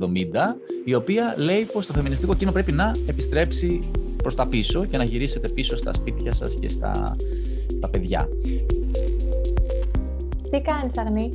η 0.85 0.93
οποία 0.93 1.33
λέει 1.37 1.63
πως 1.73 1.85
το 1.85 1.93
φεμινιστικό 1.93 2.33
κίνημα 2.33 2.51
πρέπει 2.51 2.71
να 2.71 2.91
επιστρέψει 3.05 3.79
προς 4.17 4.35
τα 4.35 4.47
πίσω 4.47 4.85
και 4.85 4.97
να 4.97 5.03
γυρίσετε 5.03 5.49
πίσω 5.49 5.75
στα 5.75 5.93
σπίτια 5.93 6.33
σας 6.33 6.55
και 6.59 6.69
στα, 6.69 7.15
στα 7.77 7.89
παιδιά. 7.89 8.29
Τι 10.51 10.61
κάνεις, 10.61 10.97
Αγνή; 10.97 11.29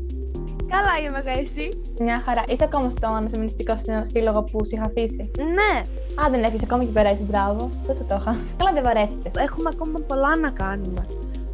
Καλά 0.68 0.94
είμαι 1.02 1.22
εγώ 1.26 1.40
εσύ; 1.40 1.68
Μια 2.00 2.22
χαρά. 2.24 2.44
Είσαι 2.48 2.64
ακόμα 2.64 2.90
στον 2.90 3.28
φεμινιστικό 3.30 3.74
σύλλογο 4.02 4.42
που 4.42 4.66
σου 4.66 4.74
είχα 4.74 4.84
αφήσει; 4.84 5.30
Ναι, 5.36 5.82
Α, 6.22 6.30
δεν 6.30 6.42
έχεις 6.42 6.62
ακόμα 6.62 6.84
και 6.84 6.90
πέρα, 6.90 7.08
έτσι, 7.08 7.22
μπράβο. 7.22 7.68
Δεν 7.86 7.94
σου 7.94 8.04
το 8.08 8.16
είχα. 8.20 8.36
Καλά, 8.56 8.72
δεν 8.72 8.82
βαρέθηκες. 8.82 9.32
έχουμε 9.42 9.68
ακόμα 9.72 9.98
πολλά 10.06 10.36
να 10.36 10.50
κάνουμε. 10.50 11.06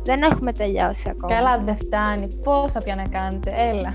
Δεν 0.05 0.23
έχουμε 0.23 0.53
τελειώσει 0.53 1.09
ακόμα. 1.09 1.35
Καλά, 1.35 1.59
δεν 1.65 1.77
φτάνει. 1.77 2.27
Πόσα 2.45 2.81
πια 2.81 2.95
να 2.95 3.07
κάνετε. 3.19 3.53
Έλα. 3.57 3.95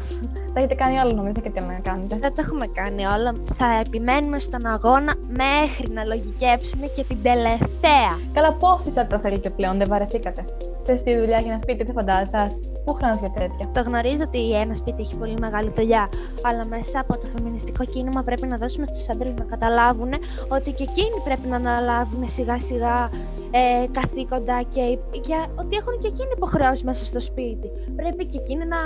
Τα 0.53 0.59
έχετε 0.59 0.75
κάνει 0.75 0.99
όλα, 0.99 1.13
νομίζω, 1.13 1.41
και 1.41 1.49
τι 1.49 1.59
άλλο 1.59 1.67
να 1.67 1.79
κάνετε. 1.79 2.15
Δεν 2.15 2.33
το 2.33 2.41
έχουμε 2.45 2.65
κάνει 2.67 3.05
όλα. 3.05 3.33
Θα 3.43 3.65
επιμένουμε 3.85 4.39
στον 4.39 4.65
αγώνα 4.65 5.13
μέχρι 5.27 5.89
να 5.89 6.03
λογικέψουμε 6.03 6.87
και 6.87 7.03
την 7.03 7.23
τελευταία. 7.23 8.11
Καλά, 8.33 8.53
πόση 8.53 8.87
ισότητα 8.87 9.19
θέλετε 9.19 9.49
πλέον, 9.49 9.77
δεν 9.77 9.87
βαρεθήκατε. 9.89 10.45
Θες 10.85 11.03
τη 11.03 11.17
δουλειά 11.17 11.39
για 11.39 11.51
ένα 11.51 11.59
σπίτι, 11.59 11.83
δεν 11.83 11.93
φαντάζεσαι. 11.93 12.47
Πού 12.85 12.93
χρόνο 12.93 13.13
για 13.19 13.29
τέτοια. 13.29 13.69
Το 13.73 13.81
γνωρίζω 13.81 14.23
ότι 14.27 14.51
ένα 14.53 14.75
σπίτι 14.75 15.01
έχει 15.01 15.15
πολύ 15.15 15.35
μεγάλη 15.39 15.71
δουλειά, 15.75 16.09
αλλά 16.43 16.65
μέσα 16.65 16.99
από 16.99 17.17
το 17.17 17.25
φεμινιστικό 17.35 17.85
κίνημα 17.85 18.21
πρέπει 18.23 18.47
να 18.47 18.57
δώσουμε 18.57 18.85
στους 18.85 19.09
άντρες 19.09 19.33
να 19.37 19.43
καταλάβουν 19.43 20.13
ότι 20.49 20.71
και 20.71 20.83
εκείνοι 20.83 21.21
πρέπει 21.23 21.47
να 21.47 21.55
αναλάβουν 21.55 22.29
σιγά 22.29 22.59
σιγά 22.59 23.09
ε, 23.51 23.85
καθήκοντα 23.91 24.61
και 24.61 24.97
για, 25.23 25.51
ότι 25.55 25.75
έχουν 25.75 25.99
και 26.01 26.07
εκείνοι 26.07 26.29
υποχρεώσεις 26.35 26.83
μέσα 26.83 27.05
στο 27.05 27.19
σπίτι. 27.19 27.69
Πρέπει 27.95 28.25
και 28.25 28.37
εκείνοι 28.37 28.65
να, 28.65 28.77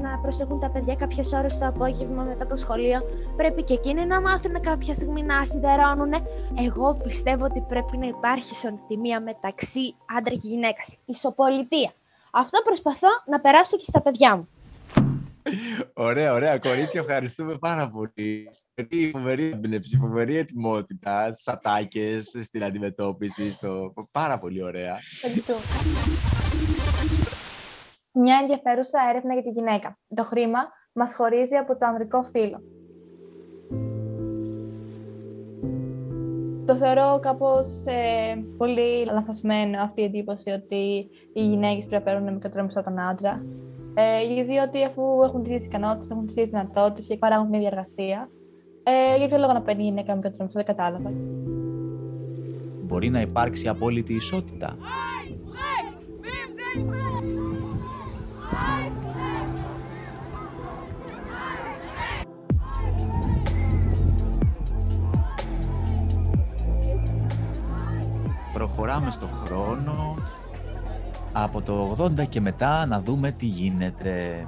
να 0.00 0.18
προσέχουν 0.22 0.60
τα 0.60 0.70
παιδιά 0.70 0.94
κάποιες 0.94 1.32
ώρες 1.32 1.58
το 1.58 1.66
απόγευμα 1.66 2.22
μετά 2.22 2.46
το 2.46 2.56
σχολείο. 2.56 3.00
Πρέπει 3.36 3.62
και 3.62 3.74
εκείνοι 3.74 4.06
να 4.06 4.20
μάθουν 4.20 4.60
κάποια 4.60 4.94
στιγμή 4.94 5.22
να 5.22 5.44
σιδερώνουν. 5.44 6.12
Εγώ 6.66 6.96
πιστεύω 7.02 7.44
ότι 7.44 7.60
πρέπει 7.68 7.96
να 7.96 8.06
υπάρχει 8.06 8.50
ισοτιμία 8.52 9.20
μεταξύ 9.20 9.94
άντρα 10.18 10.34
και 10.34 10.48
γυναίκας. 10.48 10.96
Ισοπολιτεία. 11.04 11.90
Αυτό 12.34 12.62
προσπαθώ 12.64 13.08
να 13.26 13.40
περάσω 13.40 13.76
και 13.76 13.84
στα 13.84 14.02
παιδιά 14.02 14.36
μου. 14.36 14.48
Ωραία, 15.94 16.32
ωραία. 16.32 16.58
Κορίτσια, 16.58 17.00
ευχαριστούμε 17.00 17.58
πάρα 17.58 17.90
πολύ. 17.90 18.50
Φοβερή, 18.74 19.10
φοβερή 19.10 19.50
έμπνευση, 19.50 19.96
φοβερή 19.96 20.36
ετοιμότητα 20.36 21.32
στι 21.32 21.50
ατάκε, 21.50 22.20
στην 22.42 22.64
αντιμετώπιση. 22.64 23.50
Στο... 23.50 23.92
Πάρα 24.10 24.38
πολύ 24.38 24.62
ωραία. 24.62 24.98
Ευχαριστώ. 25.22 25.54
Μια 28.14 28.38
ενδιαφέρουσα 28.40 28.98
έρευνα 29.10 29.32
για 29.32 29.42
τη 29.42 29.50
γυναίκα. 29.50 29.98
Το 30.14 30.24
χρήμα 30.24 30.60
μας 30.92 31.14
χωρίζει 31.14 31.56
από 31.56 31.78
το 31.78 31.86
ανδρικό 31.86 32.22
φύλλο. 32.22 32.62
Το 36.72 36.78
θεωρώ 36.78 37.18
κάπως 37.22 37.84
ε, 37.86 38.44
πολύ 38.56 39.04
λαθασμένο 39.04 39.82
αυτή 39.82 40.00
η 40.00 40.04
εντύπωση 40.04 40.50
ότι 40.50 41.08
οι 41.32 41.42
γυναίκες 41.42 41.86
πρέπει 41.86 42.04
να 42.04 42.12
παίρνουν 42.12 42.32
μικρότερο 42.32 42.64
μισθό 42.64 42.80
από 42.80 42.88
τον 42.88 42.98
άντρα. 42.98 43.44
Ε, 43.94 44.44
διότι 44.44 44.84
αφού 44.84 45.02
έχουν 45.22 45.42
τις 45.42 45.48
ίδιες 45.48 45.64
ικανότητες, 45.64 46.10
έχουν 46.10 46.24
τις 46.24 46.32
ίδιες 46.34 46.50
δυνατότητες 46.50 47.06
και 47.06 47.16
παράγουν 47.16 47.46
την 47.46 47.54
ίδια 47.54 47.68
εργασία, 47.68 48.28
ε, 48.82 49.16
για 49.16 49.28
ποιο 49.28 49.38
λόγο 49.38 49.52
να 49.52 49.62
παίρνει 49.62 49.82
η 49.82 49.86
γυναίκα 49.86 50.14
μικρότερο 50.14 50.44
μισθό, 50.44 50.62
δεν 50.64 50.76
κατάλαβα. 50.76 51.12
Μπορεί 52.82 53.10
να 53.10 53.20
υπάρξει 53.20 53.68
απόλυτη 53.68 54.14
ισότητα. 54.14 54.76
Προχωράμε 68.62 69.10
στο 69.10 69.26
χρόνο 69.26 70.16
από 71.32 71.62
το 71.62 71.96
80 71.98 72.28
και 72.28 72.40
μετά 72.40 72.86
να 72.86 73.00
δούμε 73.00 73.30
τι 73.30 73.46
γίνεται. 73.46 74.46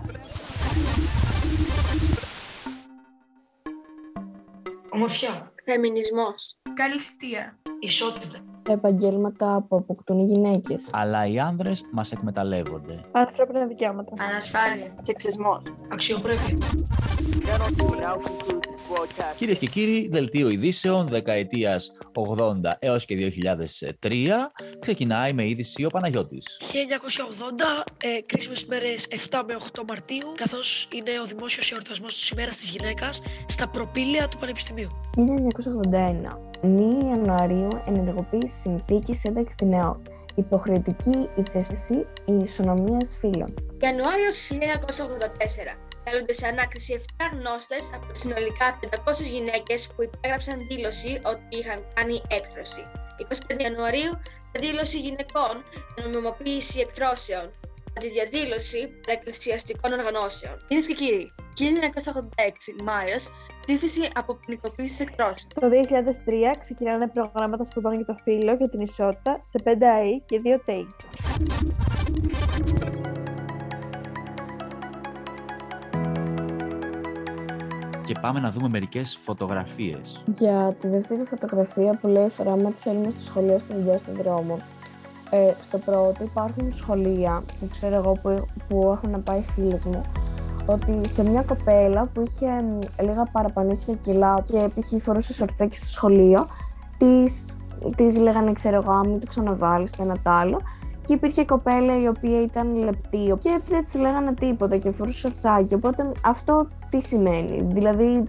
Ομορφιά, 4.91 5.53
Φεμινισμός. 5.65 6.57
Καλυστία. 6.75 7.59
ισότητα, 7.81 8.39
Επαγγέλματα 8.69 9.65
που 9.69 9.77
αποκτούν 9.77 10.19
οι 10.19 10.25
γυναίκες. 10.25 10.91
Αλλά 10.93 11.27
οι 11.27 11.39
άνδρες 11.39 11.85
μας 11.93 12.13
εκμεταλλεύονται. 12.13 13.05
Ανθρώπινα 13.13 13.67
δικαιώματα. 13.67 14.13
Ανασφάλεια. 14.19 14.95
Σεξισμός. 15.03 15.63
αξιοπρέπεια. 15.93 16.59
Κυρίες 19.37 19.59
και 19.59 19.67
κύριοι, 19.67 20.09
δελτίο 20.13 20.49
ειδήσεων 20.49 21.07
δεκαετίας 21.07 21.93
80 22.13 22.77
έως 22.79 23.05
και 23.05 23.15
2003 23.15 24.53
ξεκινάει 24.79 25.33
με 25.33 25.49
είδηση 25.49 25.85
ο 25.85 25.89
Παναγιώτης. 25.89 26.61
1980, 26.73 27.85
ε, 28.03 28.21
κρίσιμες 28.27 28.65
μέρες 28.65 29.07
7 29.11 29.43
με 29.47 29.55
8 29.55 29.85
Μαρτίου, 29.89 30.33
καθώς 30.37 30.89
είναι 30.95 31.21
ο 31.21 31.25
δημόσιος 31.25 31.73
εορτασμός 31.73 32.15
της 32.15 32.29
ημέρας 32.29 32.57
της 32.57 32.71
γυναίκας 32.71 33.23
στα 33.47 33.69
προπήλαια 33.69 34.29
του 34.29 34.39
Πανεπιστημίου. 34.39 34.89
1981. 35.17 36.54
1 36.65 36.67
Ιανουαρίου 37.05 37.69
ενεργοποίηση 37.87 38.61
συνθήκη 38.61 39.21
ένταξης 39.23 39.55
στην 39.55 39.73
ΕΟ. 39.73 40.03
Υποχρεωτική 40.35 41.29
η 41.35 41.43
θέσπιση 41.51 42.07
ισονομίας 42.25 43.17
φύλων. 43.21 43.55
Ιανουάριος 43.81 44.51
1984. 44.51 45.77
Καλούνται 46.05 46.33
σε 46.33 46.47
ανάκριση 46.47 46.93
7 46.99 47.25
γνώστες 47.33 47.91
από 47.95 48.13
τις 48.13 48.23
συνολικά 48.23 48.79
500 48.81 49.27
γυναίκες 49.33 49.89
που 49.89 50.03
υπέγραψαν 50.03 50.67
δήλωση 50.71 51.21
ότι 51.25 51.45
είχαν 51.49 51.85
κάνει 51.95 52.21
έκπτωση. 52.29 52.83
25 53.57 53.61
Ιανουαρίου, 53.61 54.13
δήλωση 54.53 54.99
γυναικών 54.99 55.55
για 55.95 56.05
νομιμοποίηση 56.07 56.81
εκτρώσεων. 56.81 57.51
Αντιδιαδήλωση 57.97 58.81
εκκλησιαστικών 59.07 59.93
οργανώσεων. 59.93 60.65
Κυρίες 60.69 60.87
και 60.87 60.95
κύριοι, 60.95 61.33
1986 61.55 62.83
Μάιος, 62.85 63.31
ψήφιση 63.67 64.09
από 64.15 64.35
ποινικοποίηση 64.35 65.03
εκτρώσεων. 65.03 65.53
Το 65.55 65.69
2003 65.69 66.57
ξεκινάνε 66.61 67.09
προγράμματα 67.09 67.65
σπουδών 67.65 67.95
για 67.95 68.05
το 68.05 68.17
φύλλο 68.23 68.57
και 68.57 68.69
την 68.69 68.81
ισότητα 68.81 69.41
σε 69.43 69.59
5 69.65 69.69
ΑΕ 69.85 70.23
και 70.27 70.41
2 70.45 70.61
ΤΕΙ. 70.65 70.87
Και 78.07 78.15
πάμε 78.21 78.41
να 78.41 78.51
δούμε 78.51 78.69
μερικές 78.69 79.19
φωτογραφίες. 79.23 80.23
Για 80.27 80.77
τη 80.81 80.89
δεύτερη 80.89 81.25
φωτογραφία 81.25 81.99
που 82.01 82.07
λέει 82.07 82.29
«Φοράμα 82.29 82.73
της 82.73 82.87
Έλληνας 82.87 83.13
στο 83.13 83.23
σχολείο 83.23 83.59
στη 83.59 83.75
δουλειά 83.75 83.99
στον 83.99 84.15
δρόμο». 84.15 84.59
Ε, 85.31 85.53
στο 85.61 85.79
πρώτο 85.79 86.25
υπάρχουν 86.25 86.75
σχολεία 86.75 87.43
που 87.61 87.69
ξέρω 87.71 87.95
εγώ 87.95 88.13
που, 88.13 88.49
που 88.69 88.91
έχουν 88.97 89.11
να 89.11 89.19
πάει 89.19 89.43
φίλες 89.43 89.85
μου 89.85 90.05
ότι 90.67 91.09
σε 91.09 91.25
μια 91.29 91.43
κοπέλα 91.43 92.09
που 92.13 92.21
είχε 92.21 92.47
μ, 92.47 92.79
λίγα 93.03 93.25
παραπανίσια 93.33 93.95
κιλά 93.95 94.43
και 94.45 94.69
π.χ. 94.75 95.03
φορούσε 95.03 95.33
σορτσάκι 95.33 95.77
στο 95.77 95.89
σχολείο 95.89 96.47
της, 96.99 97.59
της 97.97 98.17
λέγανε 98.17 98.53
ξέρω 98.53 98.77
εγώ 98.77 98.93
«Α, 98.93 99.01
μην 99.07 99.21
το 99.21 99.27
ξαναβάλεις 99.27 99.91
το 99.91 100.03
ένα 100.03 100.15
τ' 100.23 100.29
άλλο 100.29 100.61
και 101.07 101.13
υπήρχε 101.13 101.45
κοπέλα 101.45 102.01
η 102.01 102.09
οποία 102.09 102.43
ήταν 102.43 102.75
λεπτή 102.77 103.37
και 103.39 103.61
δεν 103.69 103.85
της 103.85 103.95
λέγανε 103.95 104.35
τίποτα 104.35 104.77
και 104.77 104.91
φορούσε 104.91 105.19
σορτσάκι 105.19 105.75
οπότε 105.75 106.13
αυτό 106.25 106.69
τι 106.91 107.03
σημαίνει, 107.03 107.63
δηλαδή 107.63 108.23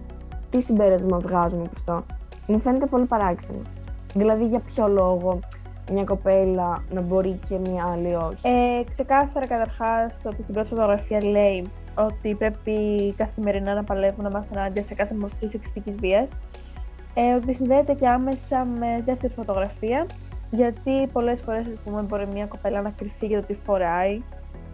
τι 0.50 0.62
συμπέρασμα 0.62 1.18
βγάζουμε 1.18 1.62
από 1.62 1.72
αυτό; 1.76 2.04
Μου 2.46 2.60
φαίνεται 2.60 2.86
πολύ 2.86 3.04
παράξενο. 3.04 3.58
Δηλαδή 4.14 4.44
για 4.44 4.58
ποιο 4.58 4.88
λόγο 4.88 5.40
μια 5.92 6.04
κοπέλα 6.04 6.82
να 6.90 7.00
μπορεί 7.00 7.38
και 7.48 7.58
μια 7.58 7.84
άλλη 7.92 8.14
όχι; 8.14 8.48
Ε, 8.48 8.84
ξεκάθαρα 8.90 9.46
καταρχάς 9.46 10.20
το 10.22 10.28
ότι 10.28 10.42
στην 10.42 10.54
πρώτη 10.54 10.68
φωτογραφία 10.68 11.24
λέει 11.24 11.70
ότι 11.96 12.34
πρέπει 12.34 12.74
καθημερινά 13.16 13.74
να 13.74 13.84
παλεύουν 13.84 14.24
να 14.24 14.30
μάθουν 14.30 14.56
ενάντια 14.56 14.82
σε 14.82 14.94
κάθε 14.94 15.14
μορφής 15.14 15.50
σεξιστική 15.50 15.90
βίας. 15.90 16.38
Ε, 17.14 17.34
ότι 17.34 17.54
συνδέεται 17.54 17.94
και 17.94 18.08
άμεσα 18.08 18.64
με 18.64 19.02
δεύτερη 19.04 19.32
φωτογραφία, 19.32 20.06
γιατί 20.50 21.06
πολλές 21.12 21.40
φορές 21.40 21.66
μπορεί 22.06 22.26
μια 22.26 22.46
κοπέλα 22.46 22.82
να 22.82 22.90
κρυφτεί 22.90 23.26
για 23.26 23.40
το 23.40 23.46
τι 23.46 23.56
φοράει 23.64 24.22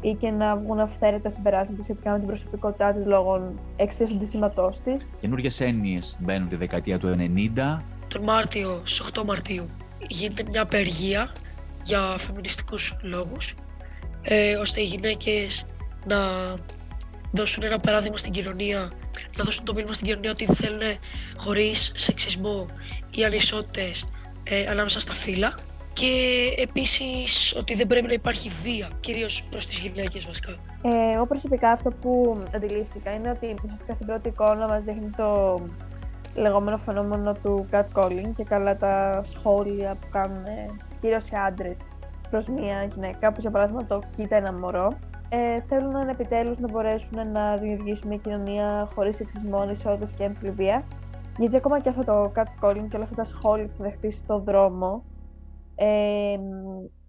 ή 0.01 0.15
και 0.15 0.31
να 0.31 0.57
βγουν 0.57 0.81
αυθαίρετα 0.81 1.31
συμπεράσματα 1.31 1.83
σχετικά 1.83 2.11
με 2.11 2.19
την 2.19 2.27
προσωπικότητά 2.27 2.93
της 2.93 3.07
λόγω 3.07 3.53
εξαιτίας 3.77 4.19
του 4.19 4.27
σήματό 4.27 4.73
της. 4.85 5.11
Καινούργιες 5.21 5.61
έννοιες 5.61 6.17
μπαίνουν 6.21 6.49
τη 6.49 6.57
δεκαετία 6.57 6.99
του 6.99 7.09
90. 7.09 7.83
Τον 8.09 8.23
Μάρτιο, 8.23 8.81
στις 8.85 9.01
8 9.01 9.25
Μαρτίου, 9.25 9.65
γίνεται 10.07 10.43
μια 10.51 10.63
απεργία 10.63 11.33
για 11.85 12.17
φεμινιστικούς 12.19 12.97
λόγους, 13.03 13.55
ε, 14.23 14.57
ώστε 14.57 14.81
οι 14.81 14.85
γυναίκες 14.85 15.67
να 16.07 16.17
δώσουν 17.33 17.63
ένα 17.63 17.79
παράδειγμα 17.81 18.17
στην 18.17 18.33
κοινωνία, 18.33 18.93
να 19.37 19.45
δώσουν 19.45 19.65
το 19.65 19.75
μήνυμα 19.75 19.93
στην 19.95 20.07
κοινωνία 20.07 20.31
ότι 20.31 20.47
θέλουν 20.47 20.81
χωρίς 21.37 21.93
σεξισμό 21.95 22.67
ή 23.11 23.25
ανισότητες 23.25 24.09
ε, 24.45 24.67
ανάμεσα 24.67 25.01
στα 25.01 25.13
φύλλα 25.13 25.55
και 25.93 26.13
επίσης 26.57 27.55
ότι 27.59 27.75
δεν 27.75 27.87
πρέπει 27.87 28.07
να 28.07 28.13
υπάρχει 28.13 28.51
βία, 28.63 28.89
κυρίως 29.01 29.43
προς 29.51 29.67
τις 29.67 29.79
γυναίκες 29.79 30.25
βασικά. 30.25 30.57
Ε, 30.83 31.15
εγώ 31.15 31.27
προσωπικά 31.27 31.71
αυτό 31.71 31.91
που 31.91 32.43
αντιλήφθηκα 32.55 33.13
είναι 33.13 33.31
ότι 33.31 33.55
ουσιαστικά 33.65 33.95
στην 33.95 34.07
πρώτη 34.07 34.29
εικόνα 34.29 34.69
μας 34.69 34.85
δείχνει 34.85 35.11
το 35.17 35.61
λεγόμενο 36.35 36.79
φαινόμενο 36.79 37.35
του 37.43 37.67
catcalling 37.71 38.31
και 38.37 38.45
καλά 38.45 38.77
τα 38.77 39.25
σχόλια 39.25 39.97
που 40.01 40.07
κάνουν 40.11 40.45
κυρίως 41.01 41.29
οι 41.29 41.35
άντρες 41.47 41.79
προς 42.31 42.49
μια 42.49 42.91
γυναίκα, 42.95 43.29
όπως 43.29 43.41
για 43.41 43.51
παράδειγμα 43.51 43.87
το 43.87 44.03
«κοίτα 44.17 44.37
ένα 44.37 44.53
μωρό». 44.53 44.99
Ε, 45.35 45.61
θέλουν 45.61 46.09
επιτέλους 46.09 46.59
να 46.59 46.71
μπορέσουν 46.71 47.33
να 47.33 47.57
δημιουργήσουν 47.57 48.09
μια 48.09 48.17
κοινωνία 48.17 48.89
χωρίς 48.95 49.17
σεξισμό, 49.17 49.59
ανισότητες 49.59 50.13
και 50.13 50.25
έμφυλη 50.25 50.51
βία. 50.51 50.85
Γιατί 51.39 51.57
ακόμα 51.57 51.81
και 51.81 51.89
αυτό 51.89 52.05
το 52.05 52.33
catcalling 52.37 52.87
και 52.89 52.97
όλα 52.97 53.05
αυτά 53.05 53.17
τα 53.17 53.25
σχόλια 53.25 53.67
που 53.67 53.83
δεχτεί 53.83 54.11
στον 54.11 54.45
δρόμο 54.45 55.05
ε, 55.75 56.39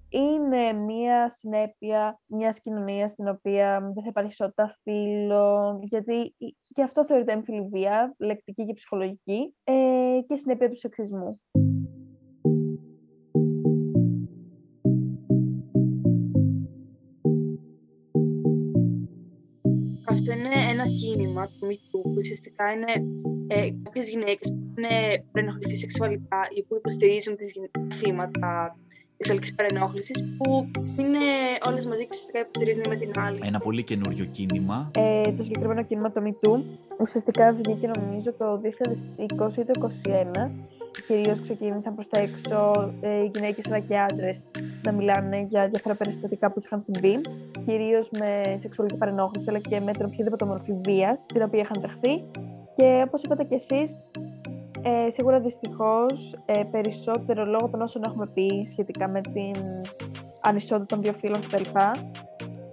είναι 0.09 0.73
μία 0.73 1.29
συνέπεια 1.29 2.19
μιας 2.25 2.61
κοινωνίας 2.61 3.11
στην 3.11 3.27
οποία 3.27 3.79
δεν 3.93 4.03
θα 4.03 4.09
υπάρχει 4.09 4.29
ισότητα 4.29 4.77
φύλων, 4.83 5.79
γιατί 5.81 6.35
και 6.73 6.83
αυτό 6.83 7.05
θεωρείται 7.05 7.31
έμφυλη 7.31 7.67
βία, 7.71 8.15
λεκτική 8.17 8.65
και 8.65 8.73
ψυχολογική, 8.73 9.55
ε, 9.63 9.73
και 10.27 10.35
συνέπεια 10.35 10.69
του 10.69 10.77
σεξισμού. 10.77 11.39
Είναι 20.33 20.53
ένα 20.73 20.85
κίνημα 20.99 21.47
του 21.47 21.67
MeToo 21.69 22.01
που 22.01 22.15
ουσιαστικά 22.17 22.71
είναι 22.71 22.91
ε, 23.47 23.69
κάποιες 23.83 24.09
γυναίκες 24.09 24.49
που 24.49 24.73
είναι 24.77 25.23
προενοχληθεί 25.31 25.75
σεξουαλικά 25.75 26.39
ή 26.57 26.63
που 26.63 26.75
υποστηρίζουν 26.75 27.35
τις 27.35 27.53
θύματα 27.93 28.77
σεξουαλικής 29.17 29.55
παρενόχλησης 29.55 30.23
που 30.37 30.71
είναι 30.99 31.25
όλες 31.67 31.85
μαζί 31.85 32.01
και 32.01 32.09
ουσιαστικά 32.11 32.39
υποστηρίζουν 32.39 32.83
με 32.89 32.95
την 32.95 33.11
άλλη. 33.19 33.39
Ένα 33.43 33.59
πολύ 33.59 33.83
καινούριο 33.83 34.25
κίνημα. 34.25 34.91
Ε, 34.95 35.21
το 35.37 35.43
συγκεκριμένο 35.43 35.83
κίνημα, 35.83 36.11
το 36.11 36.21
MeToo, 36.25 36.61
ουσιαστικά 36.99 37.53
βγήκε 37.53 37.89
νομίζω 37.97 38.33
το 38.33 38.61
2020 38.63 39.23
ή 39.23 39.25
το 39.25 39.51
2021. 40.05 40.49
Κυρίως 41.07 41.39
ξεκίνησαν 41.41 41.93
προς 41.93 42.07
τα 42.07 42.19
έξω 42.19 42.91
ε, 43.01 43.23
οι 43.23 43.31
γυναίκες 43.33 43.67
αλλά 43.67 43.79
και 43.79 43.99
άντρες 43.99 44.45
να 44.83 44.91
μιλάνε 44.91 45.45
για 45.49 45.67
διάφορα 45.67 45.95
περιστατικά 45.95 46.47
που 46.47 46.55
τους 46.55 46.65
είχαν 46.65 46.81
συμβεί, 46.81 47.21
κυρίως 47.65 48.09
με 48.19 48.55
σεξουαλική 48.57 48.97
παρενόχληση 48.97 49.49
αλλά 49.49 49.59
και 49.59 49.79
με 49.79 49.91
την 49.91 50.05
οποιαδήποτε 50.05 50.45
μορφή 50.45 50.73
βίας 50.85 51.25
την 51.25 51.41
οποία 51.41 51.59
είχαν 51.59 51.81
ταχθεί. 51.81 52.23
Και 52.75 53.03
όπως 53.07 53.21
είπατε 53.23 53.43
κι 53.43 53.53
εσείς, 53.53 53.91
ε, 54.81 55.09
σίγουρα 55.09 55.39
δυστυχώς 55.39 56.35
ε, 56.45 56.63
περισσότερο 56.71 57.45
λόγω 57.45 57.69
των 57.69 57.81
όσων 57.81 58.01
έχουμε 58.05 58.27
πει 58.33 58.65
σχετικά 58.69 59.07
με 59.07 59.21
την 59.21 59.63
ανισότητα 60.41 60.85
των 60.85 61.01
δύο 61.01 61.13
φύλων 61.13 61.41
κτλ. 61.41 61.69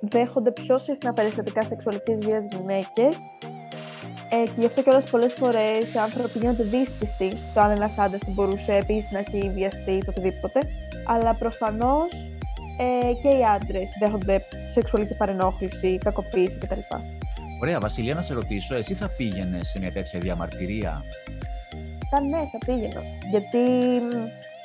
Δέχονται 0.00 0.50
πιο 0.50 0.76
συχνά 0.76 1.12
περιστατικά 1.12 1.64
σεξουαλικής 1.64 2.18
βίας 2.18 2.46
γυναίκες. 2.52 3.18
Ε, 4.32 4.44
και 4.44 4.52
γι' 4.58 4.66
αυτό 4.66 4.82
κιόλας 4.82 5.04
πολλές 5.04 5.32
φορές 5.32 5.94
οι 5.94 5.98
άνθρωποι 5.98 6.38
γίνονται 6.38 6.62
δύσπιστοι 6.62 7.32
στο 7.50 7.60
αν 7.60 7.70
ένας 7.70 7.98
άντρας 7.98 8.20
δεν 8.24 8.34
μπορούσε 8.34 8.72
επίσης 8.74 9.10
να 9.10 9.18
έχει 9.18 9.50
βιαστεί 9.54 9.90
ή 9.90 10.02
οτιδήποτε. 10.08 10.60
Αλλά 11.06 11.34
προφανώς 11.34 12.10
ε, 12.78 13.12
και 13.22 13.28
οι 13.28 13.44
άντρες 13.54 13.88
δέχονται 14.00 14.44
σεξουαλική 14.72 15.14
παρενόχληση, 15.16 15.98
κακοποίηση 16.04 16.58
κτλ. 16.58 16.80
Ωραία, 17.62 17.80
Βασιλεία, 17.80 18.14
να 18.14 18.22
σε 18.22 18.34
ρωτήσω, 18.34 18.74
εσύ 18.74 18.94
θα 18.94 19.08
πήγαινες 19.08 19.68
σε 19.68 19.78
μια 19.78 19.92
τέτοια 19.92 20.20
διαμαρτυρία; 20.20 21.02
Θα 22.10 22.20
ναι, 22.20 22.38
θα 22.52 22.58
πήγαινα. 22.66 23.02
Γιατί 23.30 23.58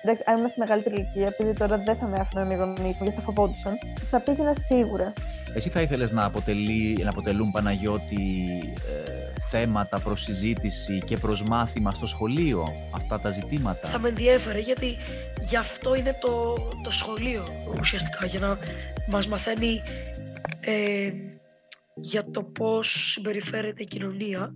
εντάξει, 0.01 0.23
αν 0.25 0.37
ήμουν 0.37 0.49
στη 0.49 0.59
μεγαλύτερη 0.59 0.95
ηλικία, 0.95 1.27
επειδή 1.27 1.53
τώρα 1.53 1.77
δεν 1.77 1.95
θα 1.95 2.07
με 2.07 2.17
άφηναν 2.19 2.51
οι 2.51 2.55
γονεί 2.55 2.79
μου 2.79 3.03
γιατί 3.03 3.15
θα 3.15 3.21
φοβόντουσαν, 3.21 3.73
θα 4.09 4.19
πήγαινα 4.19 4.53
σίγουρα. 4.53 5.13
Εσύ 5.55 5.69
θα 5.69 5.81
ήθελες 5.81 6.11
να, 6.11 6.31
να 7.03 7.09
αποτελούν 7.09 7.51
Παναγιώτη 7.51 8.47
ε, 8.73 9.14
θέματα 9.57 9.99
προς 9.99 10.21
συζήτηση 10.21 11.01
και 11.05 11.17
προς 11.17 11.43
μάθημα 11.43 11.91
στο 11.91 12.07
σχολείο. 12.07 12.67
Αυτά 12.95 13.19
τα 13.19 13.29
ζητήματα. 13.29 13.87
Θα 13.87 13.99
με 13.99 14.09
ενδιέφερε 14.09 14.59
γιατί 14.59 14.97
γι' 15.49 15.55
αυτό 15.55 15.95
είναι 15.95 16.17
το, 16.21 16.53
το 16.83 16.91
σχολείο 16.91 17.43
ουσιαστικά 17.79 18.25
για 18.25 18.39
να 18.39 18.57
μας 19.09 19.27
μαθαίνει 19.27 19.81
ε, 20.61 21.11
για 21.95 22.31
το 22.31 22.43
πώς 22.43 23.11
συμπεριφέρεται 23.11 23.83
η 23.83 23.85
κοινωνία. 23.85 24.53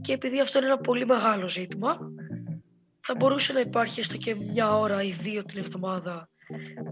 Και 0.00 0.12
επειδή 0.12 0.40
αυτό 0.40 0.58
είναι 0.58 0.66
ένα 0.66 0.78
πολύ 0.78 1.06
μεγάλο 1.06 1.48
ζήτημα 1.48 1.98
θα 3.00 3.14
μπορούσε 3.16 3.52
να 3.52 3.60
υπάρχει 3.60 4.00
έστω 4.00 4.16
και 4.16 4.34
μια 4.52 4.78
ώρα 4.78 5.02
ή 5.02 5.10
δύο 5.10 5.44
την 5.44 5.58
εβδομάδα 5.58 6.28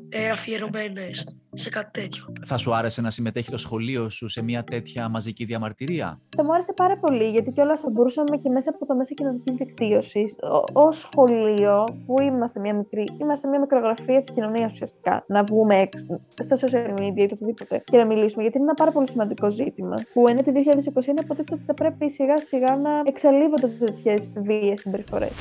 ε, 0.09 0.29
αφιερωμένες 0.29 1.27
σε 1.59 1.69
κάτι 1.69 2.01
τέτοιο. 2.01 2.25
Θα 2.47 2.59
σου 2.59 2.75
άρεσε 2.75 3.01
να 3.01 3.11
συμμετέχει 3.11 3.51
το 3.51 3.59
σχολείο 3.59 4.11
σου 4.11 4.29
σε 4.29 4.43
μια 4.43 4.65
τέτοια 4.65 5.09
μαζική 5.09 5.45
διαμαρτυρία; 5.45 6.21
Θα 6.37 6.45
μου 6.45 6.53
άρεσε 6.53 6.73
πάρα 6.73 6.99
πολύ, 6.99 7.31
γιατί 7.31 7.53
κιόλας 7.53 7.81
θα 7.81 7.91
μπορούσαμε 7.93 8.37
και 8.37 8.49
μέσα 8.49 8.71
από 8.71 8.87
το 8.87 8.95
μέσα 8.95 9.15
κοινωνικής 9.15 9.55
δικτύωσης, 9.55 10.37
ω 10.73 10.93
σχολείο, 10.93 11.85
που 12.07 12.23
είμαστε 12.23 12.61
μια 12.61 12.75
μικρή, 12.75 13.05
είμαστε 13.21 13.49
μια 13.49 13.61
μικρογραφία 13.61 14.21
της 14.21 14.31
κοινωνίας 14.31 14.73
ουσιαστικά, 14.73 15.25
να 15.29 15.45
βγούμε 15.45 15.77
έξω 15.77 16.21
στα 16.29 16.57
social 16.57 17.01
media 17.01 17.17
ή 17.17 17.23
οτιδήποτε 17.23 17.83
και 17.85 17.97
να 17.97 18.05
μιλήσουμε, 18.05 18.43
γιατί 18.43 18.59
είναι 18.59 18.67
ένα 18.67 18.75
πάρα 18.75 18.91
πολύ 18.91 19.11
σημαντικό 19.11 19.51
ζήτημα. 19.51 19.95
Που 20.13 20.29
είναι 20.29 20.43
το 20.43 20.53
2021 20.53 21.23
υποτίθεται 21.23 21.55
ότι 21.55 21.63
θα 21.67 21.75
πρέπει 21.75 22.11
σιγά 22.11 22.39
σιγά 22.39 22.77
να 22.77 22.91
εξαλείβονται 23.05 23.67
τέτοιες 23.67 24.41
βίαιες 24.45 24.81
συμπεριφορές. 24.81 25.33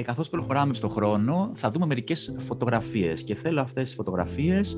Ε, 0.00 0.02
καθώς 0.02 0.28
προχωράμε 0.28 0.74
στον 0.74 0.90
χρόνο, 0.90 1.50
θα 1.54 1.70
δούμε 1.70 1.86
μερικές 1.86 2.34
φωτογραφίες 2.38 3.22
και 3.22 3.34
θέλω 3.34 3.60
αυτές 3.60 3.84
τις 3.84 3.94
φωτογραφίες 3.94 4.76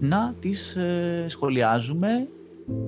να 0.00 0.34
τις 0.40 0.76
ε, 0.76 1.26
σχολιάζουμε 1.28 2.28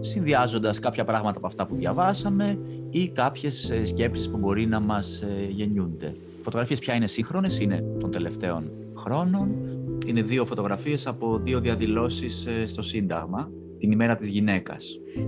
συνδυάζοντας 0.00 0.78
κάποια 0.78 1.04
πράγματα 1.04 1.36
από 1.36 1.46
αυτά 1.46 1.66
που 1.66 1.74
διαβάσαμε 1.74 2.58
ή 2.90 3.08
κάποιες 3.08 3.70
ε, 3.70 3.84
σκέψεις 3.84 4.30
που 4.30 4.36
μπορεί 4.36 4.66
να 4.66 4.80
μας 4.80 5.20
ε, 5.20 5.46
γεννιούνται. 5.50 6.06
Οι 6.06 6.42
φωτογραφίες 6.42 6.78
πια 6.78 6.94
είναι 6.94 7.06
σύγχρονες, 7.06 7.60
είναι 7.60 7.84
των 8.00 8.10
τελευταίων 8.10 8.70
χρόνων. 8.96 9.48
Είναι 10.06 10.22
δύο 10.22 10.44
φωτογραφίες 10.44 11.06
από 11.06 11.38
δύο 11.38 11.60
διαδηλώσεις 11.60 12.46
ε, 12.46 12.66
στο 12.66 12.82
Σύνταγμα 12.82 13.50
την 13.78 13.92
ημέρα 13.92 14.16
της 14.16 14.28
γυναίκας. 14.28 14.84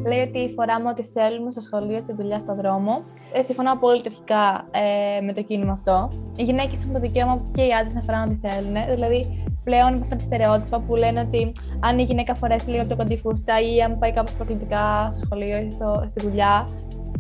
Λέει 0.06 0.20
ότι 0.20 0.52
φοράμε 0.54 0.88
ό,τι 0.88 1.02
θέλουμε 1.02 1.50
στο 1.50 1.61
σχολείο, 1.61 2.00
στη 2.00 2.12
δουλειά, 2.12 2.38
στον 2.38 2.56
δρόμο. 2.56 3.04
Ε, 3.32 3.42
συμφωνώ 3.42 3.72
απόλυτα 3.72 4.08
αρχικά 4.08 4.68
ε, 4.70 5.20
με 5.20 5.32
το 5.32 5.42
κίνημα 5.42 5.72
αυτό. 5.72 6.08
Οι 6.37 6.42
γυναίκες 6.42 6.78
έχουν 6.80 6.92
το 6.92 7.00
δικαίωμα 7.00 7.50
και 7.52 7.62
οι 7.62 7.72
άντρες 7.72 7.94
να 7.94 8.02
φοράνε 8.02 8.30
ό,τι 8.30 8.48
θέλουν. 8.48 8.74
Δηλαδή, 8.94 9.44
πλέον 9.64 9.94
υπάρχουν 9.94 10.18
τα 10.18 10.24
στερεότυπα 10.24 10.80
που 10.80 10.96
λένε 10.96 11.20
ότι 11.20 11.52
αν 11.80 11.98
η 11.98 12.02
γυναίκα 12.02 12.34
φορέσει 12.34 12.70
λίγο 12.70 12.84
πιο 12.87 12.96
κοντή 12.96 13.16
φούστα 13.16 13.61
ή 13.61 13.82
αν 13.82 13.98
πάει 13.98 14.12
κάπως 14.12 14.32
προκλητικά 14.32 15.08
στο 15.11 15.24
σχολείο 15.24 15.58
ή 15.58 15.70
στο, 15.70 16.04
στη 16.08 16.26
δουλειά, 16.26 16.68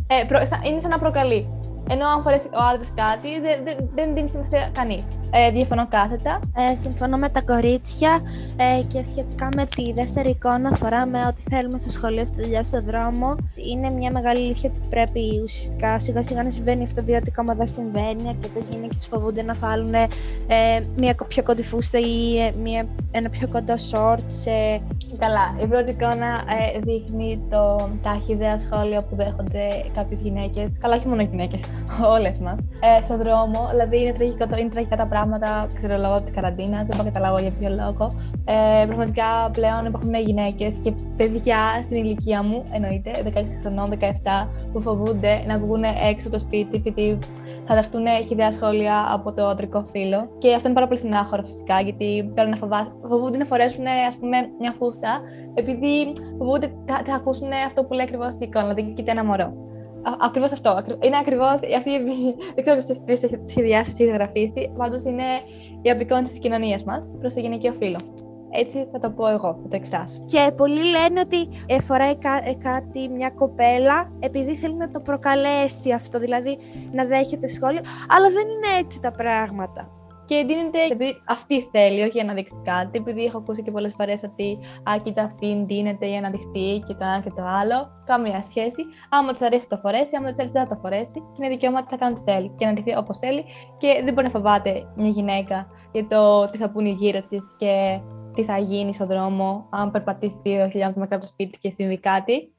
ε, 0.06 0.24
προ, 0.26 0.38
είναι 0.66 0.80
σαν 0.80 0.90
να 0.90 0.98
προκαλεί. 0.98 1.57
Ενώ 1.90 2.06
αν 2.06 2.22
φορέσει 2.22 2.46
ο 2.46 2.62
άντρας 2.72 2.92
κάτι, 2.94 3.40
δεν, 3.40 3.58
δεν, 3.64 3.76
δεν 3.94 4.14
δίνει 4.14 4.28
σημασία 4.28 4.70
κανείς. 4.72 5.04
Ε, 5.30 5.50
διαφωνώ 5.50 5.86
κάθετα. 5.88 6.40
Ε, 6.56 6.76
συμφωνώ 6.76 7.16
με 7.16 7.28
τα 7.28 7.42
κορίτσια 7.42 8.20
ε, 8.56 8.82
και 8.82 9.04
σχετικά 9.04 9.48
με 9.56 9.66
τη 9.66 9.92
δεύτερη 9.92 10.28
εικόνα, 10.30 10.76
φοράμε 10.76 11.26
ό,τι 11.26 11.42
θέλουμε 11.50 11.78
στο 11.78 11.90
σχολείο, 11.90 12.24
στη 12.24 12.42
δουλειά, 12.42 12.64
στον 12.64 12.84
δρόμο. 12.84 13.36
Είναι 13.54 13.90
μια 13.90 14.10
μεγάλη 14.12 14.38
αλήθεια 14.38 14.70
ότι 14.70 14.88
πρέπει 14.88 15.40
ουσιαστικά 15.44 15.98
σιγά 15.98 16.22
σιγά 16.22 16.42
να 16.42 16.50
συμβαίνει 16.50 16.84
αυτό, 16.84 17.02
διότι 17.02 17.26
ακόμα 17.28 17.54
δεν 17.54 17.66
συμβαίνει. 17.66 18.28
Αρκετές 18.28 18.68
γυναίκες 18.68 19.06
φοβούνται 19.06 19.42
να 19.42 19.54
βάλουν 19.54 19.94
ε, 19.94 20.08
μια 20.96 21.14
πιο 21.28 21.42
κοντή 21.42 21.62
φούστα 21.62 21.98
ή 21.98 22.38
ε, 22.40 22.52
μια, 22.62 22.86
ένα 23.10 23.28
πιο 23.28 23.48
κοντό 23.52 23.74
short 23.90 24.24
σε 24.26 24.80
Καλά, 25.16 25.56
η 25.62 25.66
πρώτη 25.66 25.90
εικόνα 25.90 26.30
ε, 26.74 26.78
δείχνει 26.78 27.46
το, 27.50 27.90
τα 28.02 28.10
αρχιδέα 28.10 28.58
σχόλια 28.58 29.02
που 29.02 29.16
δέχονται 29.16 29.84
κάποιες 29.94 30.20
γυναίκες. 30.20 30.78
Καλά, 30.78 30.96
όχι 30.96 31.08
μόνο 31.08 31.22
γυναίκες, 31.22 31.62
όλες 32.14 32.38
μας. 32.38 32.58
Ε, 32.80 33.04
στον 33.04 33.18
δρόμο, 33.18 33.68
δηλαδή 33.70 34.00
είναι 34.02 34.12
τραγικά, 34.12 34.58
είναι 34.58 34.68
τραγικά 34.68 34.96
τα 34.96 35.06
πράγματα, 35.06 35.66
ξέρω 35.74 35.96
λόγω 35.98 36.22
της 36.22 36.34
καραντίνας, 36.34 36.86
δεν 36.86 36.96
μπορώ 36.96 37.02
να 37.02 37.10
καταλάβω 37.10 37.38
για 37.38 37.50
ποιο 37.50 37.68
λόγο. 37.68 38.12
Ε, 38.44 38.86
πραγματικά 38.86 39.50
πλέον 39.52 39.86
υπάρχουν 39.86 40.14
γυναίκες 40.14 40.76
και 40.76 40.92
παιδιά 41.16 41.58
στην 41.82 41.96
ηλικία 41.96 42.42
μου, 42.42 42.62
εννοείται, 42.72 43.10
16 43.34 43.44
χρονών, 43.62 43.88
17, 43.90 44.48
που 44.72 44.80
φοβούνται 44.80 45.42
να 45.46 45.58
βγουν 45.58 45.84
έξω 46.10 46.30
το 46.30 46.38
σπίτι 46.38 46.76
επειδή 46.76 47.18
θα 47.68 47.74
δεχτούν 47.74 48.06
χιδέα 48.26 48.52
σχόλια 48.52 49.08
από 49.12 49.32
το 49.32 49.46
αντρικό 49.46 49.84
φύλλο. 49.92 50.28
Και 50.38 50.54
αυτό 50.54 50.68
είναι 50.68 50.74
πάρα 50.74 50.86
πολύ 50.86 50.98
συνάχωρο 50.98 51.42
φυσικά, 51.46 51.80
γιατί 51.80 52.32
τώρα 52.34 52.48
να 52.48 52.56
φοβάσαι, 52.56 52.92
φοβούνται 53.08 53.36
να 53.36 53.44
φορέσουν 53.44 53.86
ας 54.08 54.16
πούμε, 54.16 54.36
μια 54.60 54.74
φούστα, 54.78 54.97
επειδή 55.54 56.12
φοβούνται 56.38 56.72
θα, 56.86 57.02
θα 57.06 57.14
ακούσουν 57.14 57.48
αυτό 57.66 57.84
που 57.84 57.92
λέει 57.94 58.04
ακριβώς 58.04 58.34
η 58.34 58.38
εικόνα, 58.40 58.74
δηλαδή 58.74 58.92
κοίτα 58.92 59.10
ένα 59.10 59.24
μωρό. 59.24 59.66
Ακριβώς 60.20 60.52
αυτό. 60.52 60.82
Είναι 61.00 61.16
ακριβώς 61.16 61.60
αυτή 61.76 61.90
η. 61.90 61.98
Δεν 62.54 62.64
ξέρω 62.64 62.76
τις 62.76 63.04
τρει 63.04 63.14
έχετε 63.14 63.48
σχεδιάσει, 63.48 63.90
τις 63.90 64.00
έχετε 64.00 64.16
γραφήσει. 64.16 64.72
Πάντως 64.76 65.02
είναι 65.02 65.24
η 65.82 65.90
απεικόνηση 65.90 66.32
της 66.32 66.40
κοινωνίας 66.40 66.84
μας 66.84 67.12
προς 67.20 67.34
το 67.34 67.40
γυναικείο 67.40 67.72
φύλλο. 67.78 67.98
Έτσι 68.50 68.88
θα 68.92 68.98
το 68.98 69.10
πω 69.10 69.26
εγώ, 69.26 69.58
θα 69.62 69.68
το 69.68 69.76
εκφράσω. 69.76 70.24
Και 70.24 70.52
πολλοί 70.56 70.82
λένε 70.90 71.20
ότι 71.20 71.48
ε, 71.66 71.80
φοράει 71.80 72.16
κά, 72.16 72.40
ε, 72.44 72.54
κάτι 72.54 73.08
μια 73.08 73.30
κοπέλα 73.30 74.12
επειδή 74.20 74.56
θέλει 74.56 74.74
να 74.74 74.90
το 74.90 75.00
προκαλέσει 75.00 75.92
αυτό, 75.92 76.18
δηλαδή 76.18 76.58
να 76.92 77.04
δέχεται 77.04 77.48
σχόλιο, 77.48 77.80
αλλά 78.08 78.30
δεν 78.30 78.46
είναι 78.48 78.78
έτσι 78.80 79.00
τα 79.00 79.10
πράγματα. 79.10 79.97
Και 80.28 80.44
δίνεται 80.48 80.78
επειδή 80.90 81.18
αυτή 81.26 81.68
θέλει, 81.72 82.00
όχι 82.00 82.10
για 82.10 82.24
να 82.24 82.32
δείξει 82.34 82.60
κάτι, 82.64 82.98
επειδή 82.98 83.24
έχω 83.24 83.38
ακούσει 83.38 83.62
και 83.62 83.70
πολλές 83.70 83.94
φορές 83.94 84.22
ότι 84.22 84.58
Α, 84.90 84.98
κοίτα 85.02 85.22
αυτή 85.22 85.64
δίνεται 85.66 86.06
για 86.08 86.20
να 86.20 86.30
δειχτεί 86.30 86.82
και 86.86 86.94
το 86.94 87.04
ένα 87.04 87.20
και 87.20 87.30
το 87.36 87.42
άλλο. 87.60 87.88
Καμία 88.04 88.42
σχέση. 88.42 88.82
Άμα 89.08 89.32
της 89.32 89.42
αρέσει 89.42 89.66
θα 89.68 89.76
το 89.76 89.80
φορέσει, 89.82 90.16
άμα 90.16 90.28
της 90.30 90.38
αρέσει 90.38 90.52
δεν 90.52 90.66
θα 90.66 90.74
το 90.74 90.80
φορέσει. 90.82 91.18
Και 91.32 91.38
είναι 91.38 91.48
δικαίωμα 91.48 91.78
ότι 91.78 91.88
θα 91.88 91.96
κάνει 91.96 92.14
τι 92.14 92.32
θέλει 92.32 92.48
και 92.58 92.66
να 92.66 92.72
δειχτεί 92.72 92.96
όπως 92.96 93.18
θέλει. 93.18 93.44
Και 93.78 94.00
δεν 94.04 94.12
μπορεί 94.12 94.26
να 94.26 94.32
φοβάται 94.32 94.86
μια 94.96 95.10
γυναίκα 95.10 95.66
για 95.92 96.06
το 96.06 96.50
τι 96.50 96.58
θα 96.58 96.70
πούνε 96.70 96.88
γύρω 96.88 97.22
της 97.22 97.54
και 97.58 98.00
τι 98.32 98.44
θα 98.44 98.58
γίνει 98.58 98.94
στον 98.94 99.06
δρόμο, 99.06 99.66
αν 99.70 99.90
περπατήσει 99.90 100.40
δύο 100.42 100.68
χιλιόμετρα 100.68 101.00
μακριά 101.00 101.16
από 101.16 101.20
το 101.20 101.26
σπίτι 101.26 101.58
και 101.58 101.70
συμβεί 101.70 101.98
κάτι. 101.98 102.52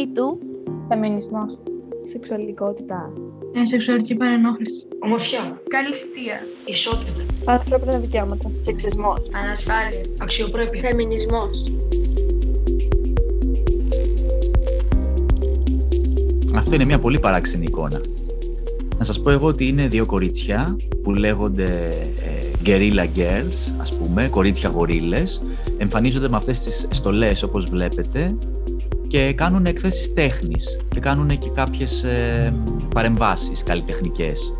Μη 0.00 0.08
του. 0.14 0.38
Φεμινισμός. 0.88 1.58
Σεξουαλικότητα. 2.02 3.12
Ε, 3.54 3.64
σεξουαλική 3.64 4.14
παρενόχληση. 4.14 4.86
Ομορφιά. 4.98 5.60
Καλυστία. 5.68 6.40
Ισότητα. 6.64 7.24
Ανθρώπινα 7.44 7.98
δικαιώματα. 7.98 8.50
Σεξισμός. 8.62 9.22
Ανασφάλεια. 9.32 10.00
Αξιοπρέπεια. 10.20 10.88
Φεμινισμός. 10.88 11.72
Αυτό 16.54 16.74
είναι 16.74 16.84
μια 16.84 16.98
πολύ 16.98 17.18
παράξενη 17.18 17.64
εικόνα. 17.64 18.00
Να 18.98 19.04
σας 19.04 19.20
πω 19.20 19.30
εγώ 19.30 19.46
ότι 19.46 19.66
είναι 19.68 19.88
δύο 19.88 20.06
κορίτσια 20.06 20.76
που 21.02 21.12
λέγονται 21.12 21.88
ε, 22.24 22.50
guerrilla 22.64 23.18
girls, 23.18 23.72
ας 23.80 23.94
πούμε, 23.94 24.28
κορίτσια 24.28 24.68
γορίλες. 24.68 25.42
Εμφανίζονται 25.78 26.28
με 26.28 26.36
αυτές 26.36 26.60
τις 26.60 26.88
στολές 26.90 27.42
όπως 27.42 27.66
βλέπετε 27.68 28.36
και 29.10 29.32
κάνουν 29.32 29.66
εκθέσεις 29.66 30.14
τέχνης 30.14 30.78
και 30.88 31.00
κάνουν 31.00 31.38
και 31.38 31.48
κάποιες 31.54 32.02
ε, 32.02 32.54
παρεμβάσεις 32.94 33.62
καλλιτεχνικές. 33.62 34.52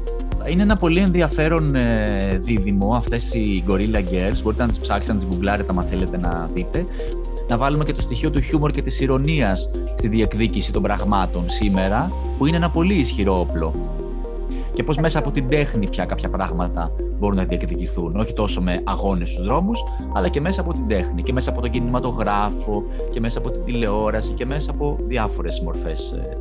Είναι 0.50 0.62
ένα 0.62 0.76
πολύ 0.76 1.00
ενδιαφέρον 1.00 1.74
ε, 1.74 2.38
δίδυμο 2.38 2.94
αυτές 2.94 3.34
οι 3.34 3.64
Gorilla 3.68 3.96
Girls, 3.96 4.40
μπορείτε 4.42 4.62
να 4.62 4.68
τις 4.68 4.78
ψάξετε, 4.80 5.12
να 5.12 5.18
τις 5.18 5.28
γκουγκλάρετε 5.28 5.72
αν 5.76 5.84
θέλετε 5.84 6.18
να 6.18 6.48
δείτε. 6.54 6.84
Να 7.48 7.58
βάλουμε 7.58 7.84
και 7.84 7.92
το 7.92 8.00
στοιχείο 8.00 8.30
του 8.30 8.40
χιούμορ 8.40 8.70
και 8.70 8.82
της 8.82 9.00
ηρωνίας 9.00 9.70
στη 9.94 10.08
διεκδίκηση 10.08 10.72
των 10.72 10.82
πραγμάτων 10.82 11.48
σήμερα, 11.48 12.12
που 12.38 12.46
είναι 12.46 12.56
ένα 12.56 12.70
πολύ 12.70 12.94
ισχυρό 12.94 13.40
όπλο. 13.40 13.74
Και 14.72 14.82
πώς 14.82 14.96
μέσα 14.96 15.18
από 15.18 15.30
την 15.30 15.48
τέχνη 15.48 15.88
πια 15.88 16.04
κάποια 16.04 16.28
πράγματα 16.28 16.92
μπορούν 17.20 17.36
να 17.36 17.44
διεκδικηθούν. 17.44 18.16
Όχι 18.16 18.32
τόσο 18.32 18.60
με 18.60 18.80
αγώνες 18.84 19.30
στους 19.30 19.44
δρόμους, 19.44 19.82
αλλά 20.14 20.28
και 20.28 20.40
μέσα 20.40 20.60
από 20.60 20.72
την 20.72 20.88
τέχνη 20.88 21.22
και 21.22 21.32
μέσα 21.32 21.50
από 21.50 21.60
τον 21.60 21.70
κινηματογράφο 21.70 22.84
και 23.12 23.20
μέσα 23.20 23.38
από 23.38 23.50
την 23.50 23.64
τηλεόραση 23.64 24.32
και 24.32 24.46
μέσα 24.46 24.70
από 24.70 24.96
διάφορες 25.00 25.60
μορφές 25.60 26.10
ε, 26.10 26.38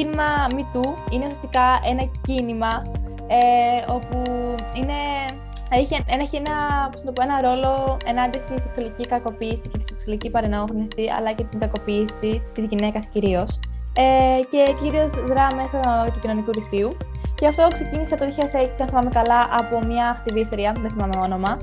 κίνημα 0.00 0.46
MeToo 0.50 1.12
είναι 1.12 1.24
ουσιαστικά 1.24 1.80
ένα 1.90 2.10
κίνημα 2.20 2.82
ε, 3.26 3.92
όπου 3.92 4.18
είναι, 4.74 4.98
έχει, 5.70 6.04
έχει 6.20 6.36
ένα, 6.36 6.88
πώς 6.92 7.00
να 7.00 7.06
το 7.06 7.12
πω, 7.12 7.22
ένα 7.22 7.40
ρόλο 7.40 7.96
ενάντια 8.04 8.40
στη 8.40 8.60
σεξουαλική 8.60 9.06
κακοποίηση 9.06 9.68
και 9.70 9.78
τη 9.78 9.84
σεξουαλική 9.84 10.30
παρενόχληση, 10.30 11.04
αλλά 11.18 11.32
και 11.32 11.44
την 11.44 11.60
κακοποίηση 11.60 12.42
της 12.52 12.64
γυναίκας 12.64 13.06
κυρίως. 13.06 13.60
Ε, 13.92 14.40
και 14.50 14.74
κυρίως 14.82 15.12
δρά 15.24 15.46
μέσω 15.54 15.80
του 16.12 16.18
κοινωνικού 16.20 16.52
δικτύου. 16.52 16.90
Και 17.34 17.46
αυτό 17.46 17.68
ξεκίνησε 17.72 18.16
το 18.16 18.24
2006, 18.24 18.80
αν 18.80 18.88
θυμάμαι 18.88 19.10
καλά, 19.10 19.48
από 19.60 19.78
μια 19.86 20.06
ακτιβίστρια, 20.16 20.72
δεν 20.80 20.90
θυμάμαι 20.90 21.16
όνομα, 21.16 21.56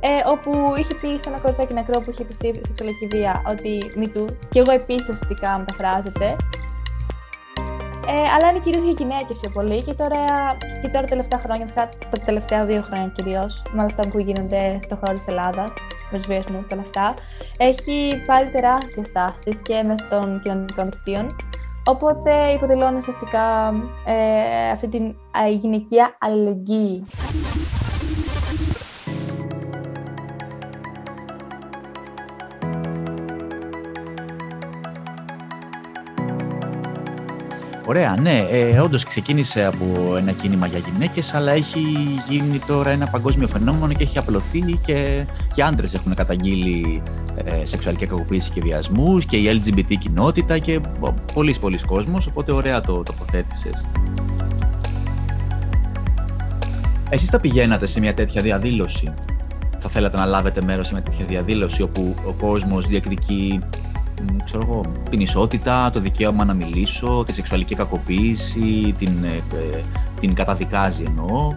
ε, 0.00 0.08
όπου 0.26 0.50
είχε 0.76 0.94
πει 0.94 1.08
σε 1.22 1.28
ένα 1.28 1.40
κοριτσάκι 1.40 1.74
νεκρό 1.74 2.00
που 2.00 2.10
είχε 2.10 2.22
υποστεί 2.22 2.60
σεξουαλική 2.66 3.06
βία 3.06 3.42
ότι 3.48 3.92
μη 3.96 4.08
του, 4.08 4.24
και 4.48 4.58
εγώ 4.58 4.70
επίσης 4.70 5.08
ουσιαστικά 5.08 5.58
μεταφράζεται, 5.58 6.36
ε, 8.06 8.12
αλλά 8.34 8.50
είναι 8.50 8.58
κυρίως 8.58 8.82
για 8.82 8.94
γυναίκε 8.98 9.34
πιο 9.40 9.50
πολύ. 9.50 9.82
Και 9.82 9.94
τώρα, 9.94 10.22
και 10.82 10.88
τώρα 10.88 11.06
τελευταία 11.06 11.38
χρόνια, 11.38 11.66
τα 12.10 12.18
τελευταία 12.24 12.64
δύο 12.66 12.82
χρόνια 12.82 13.12
κυρίως, 13.14 13.62
με 13.66 13.76
όλα 13.82 13.84
αυτά 13.84 14.08
που 14.08 14.18
γίνονται 14.18 14.78
στον 14.80 14.98
χώρο 14.98 15.12
της 15.12 15.26
Ελλάδας, 15.26 15.70
με 16.10 16.18
τους 16.18 16.26
βιασμούς 16.26 16.66
και 16.66 16.74
όλα 16.74 16.82
αυτά, 16.82 17.14
έχει 17.58 18.22
πάρει 18.26 18.50
τεράστιες 18.50 19.12
τάσεις 19.12 19.62
και 19.62 19.82
μέσα 19.82 20.06
των 20.10 20.40
κοινωνικών 20.42 20.90
δικτύων. 20.90 21.26
Οπότε 21.84 22.32
υποδηλώνει 22.54 22.96
ουσιαστικά 22.96 23.72
ε, 24.04 24.70
αυτή 24.70 24.88
την 24.88 25.14
ε, 25.46 25.50
γυναικεία 25.50 26.16
αλληλεγγύη. 26.18 27.04
Ωραία, 37.90 38.16
ναι. 38.20 38.46
Ε, 38.50 38.78
Όντως 38.78 39.04
ξεκίνησε 39.04 39.64
από 39.64 40.16
ένα 40.16 40.32
κίνημα 40.32 40.66
για 40.66 40.78
γυναίκες, 40.78 41.34
αλλά 41.34 41.52
έχει 41.52 41.80
γίνει 42.28 42.58
τώρα 42.66 42.90
ένα 42.90 43.06
παγκόσμιο 43.06 43.48
φαινόμενο 43.48 43.92
και 43.92 44.02
έχει 44.02 44.18
απλωθεί 44.18 44.60
και, 44.60 45.24
και 45.54 45.62
άντρες 45.62 45.94
έχουν 45.94 46.14
καταγγείλει 46.14 47.02
ε, 47.44 47.66
σεξουαλική 47.66 48.06
κακοποίηση 48.06 48.50
και 48.50 48.60
βιασμούς 48.60 49.24
και 49.24 49.36
η 49.36 49.60
LGBT 49.60 49.94
κοινότητα 49.98 50.58
και 50.58 50.80
πολλοί 51.34 51.54
πολλοί 51.60 51.78
κόσμος, 51.86 52.26
οπότε 52.26 52.52
ωραία 52.52 52.80
το 52.80 53.02
τοποθέτησες. 53.02 53.86
Εσείς 57.08 57.28
θα 57.28 57.40
πηγαίνατε 57.40 57.86
σε 57.86 58.00
μια 58.00 58.14
τέτοια 58.14 58.42
διαδήλωση; 58.42 59.12
Θα 59.78 59.88
θέλατε 59.88 60.16
να 60.16 60.24
λάβετε 60.24 60.62
μέρος 60.62 60.86
σε 60.86 60.92
μια 60.92 61.02
τέτοια 61.02 61.24
διαδήλωση 61.24 61.82
όπου 61.82 62.14
ο 62.24 62.32
κόσμος 62.32 62.86
διεκδικεί 62.86 63.60
ξέρω 64.44 64.62
εγώ, 64.66 64.80
την 65.10 65.20
ισότητα, 65.20 65.90
το 65.90 66.00
δικαίωμα 66.00 66.44
να 66.44 66.54
μιλήσω, 66.54 67.24
τη 67.26 67.32
σεξουαλική 67.32 67.74
κακοποίηση, 67.74 68.94
την, 68.98 69.24
ε, 69.24 69.82
την 70.20 70.34
καταδικάζει 70.34 71.04
εννοώ. 71.06 71.54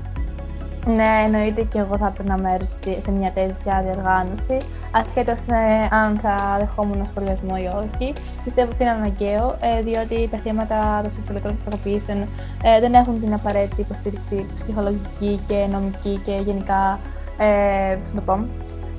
Ναι, 0.87 1.23
εννοείται 1.25 1.61
και 1.61 1.79
εγώ 1.79 1.97
θα 1.97 2.07
έπαιρνα 2.07 2.37
μέρος 2.37 2.69
σε 2.97 3.11
μια 3.11 3.31
τέτοια 3.31 3.81
διοργάνωση, 3.83 4.57
ασχέτως 4.91 5.47
ε, 5.47 5.87
αν 5.91 6.19
θα 6.19 6.57
δεχόμουν 6.59 7.07
σχολιασμό 7.11 7.55
ή 7.57 7.65
όχι. 7.65 8.13
Πιστεύω 8.43 8.69
ότι 8.73 8.83
είναι 8.83 8.91
αναγκαίο, 8.91 9.57
ε, 9.59 9.81
διότι 9.81 10.27
τα 10.31 10.37
θύματα 10.37 10.99
των 11.01 11.11
σεξουαλικών 11.11 11.57
κακοποιήσεων 11.63 12.21
ε, 12.63 12.79
δεν 12.79 12.93
έχουν 12.93 13.19
την 13.21 13.33
απαραίτητη 13.33 13.81
υποστήριξη 13.81 14.45
ψυχολογική 14.59 15.39
και 15.47 15.67
νομική 15.71 16.19
και 16.23 16.41
γενικά. 16.45 16.99
Ε, 17.37 17.97
το 18.15 18.21
πω, 18.21 18.45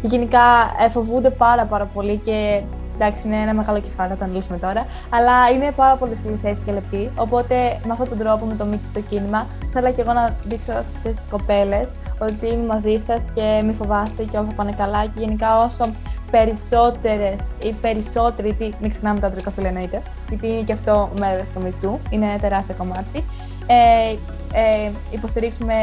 και 0.00 0.06
γενικά 0.06 0.40
ε, 0.84 0.90
φοβούνται 0.90 1.30
πάρα 1.30 1.64
πάρα 1.64 1.84
πολύ 1.86 2.16
και 2.24 2.62
Εντάξει, 2.94 3.26
είναι 3.26 3.36
ένα 3.36 3.54
μεγάλο 3.54 3.80
κεφάλαιο, 3.80 4.16
το 4.16 4.24
αναλύσουμε 4.24 4.58
τώρα. 4.58 4.86
Αλλά 5.10 5.50
είναι 5.54 5.72
πάρα 5.76 5.96
πολύ 5.96 6.10
δύσκολη 6.10 6.38
θέση 6.42 6.62
και 6.64 6.72
λεπτή. 6.72 7.10
Οπότε 7.16 7.80
με 7.86 7.92
αυτόν 7.92 8.08
τον 8.08 8.18
τρόπο, 8.18 8.44
με 8.46 8.54
το 8.54 8.64
μύθι 8.64 8.88
το 8.94 9.00
κίνημα, 9.00 9.46
θέλω 9.72 9.92
και 9.92 10.00
εγώ 10.00 10.12
να 10.12 10.34
δείξω 10.44 10.72
σε 10.72 10.78
αυτέ 10.78 11.10
τι 11.10 11.28
κοπέλες 11.30 11.88
ότι 12.18 12.46
είμαι 12.46 12.66
μαζί 12.66 12.98
σας 13.06 13.22
και 13.34 13.62
μη 13.64 13.72
φοβάστε 13.72 14.22
και 14.22 14.36
όλα 14.36 14.46
θα 14.46 14.52
πάνε 14.52 14.72
καλά. 14.72 15.02
Και 15.04 15.20
γενικά 15.20 15.64
όσο 15.64 15.84
περισσότερες 16.30 17.40
ή 17.62 17.72
περισσότεροι, 17.72 18.54
τι, 18.54 18.68
μην 18.80 18.90
ξεχνάμε 18.90 19.20
το 19.20 19.26
αντρικό 19.26 19.50
φύλλο 19.50 19.66
εννοείται, 19.66 20.02
γιατί 20.28 20.48
είναι 20.48 20.62
και 20.62 20.72
αυτό 20.72 21.08
μέρος 21.18 21.50
του 21.50 21.60
μυθού, 21.60 21.98
είναι 22.10 22.26
ένα 22.26 22.38
τεράστιο 22.38 22.74
κομμάτι, 22.78 23.24
ε, 23.66 24.16
ε, 24.52 24.90
υποστηρίξουμε 25.10 25.74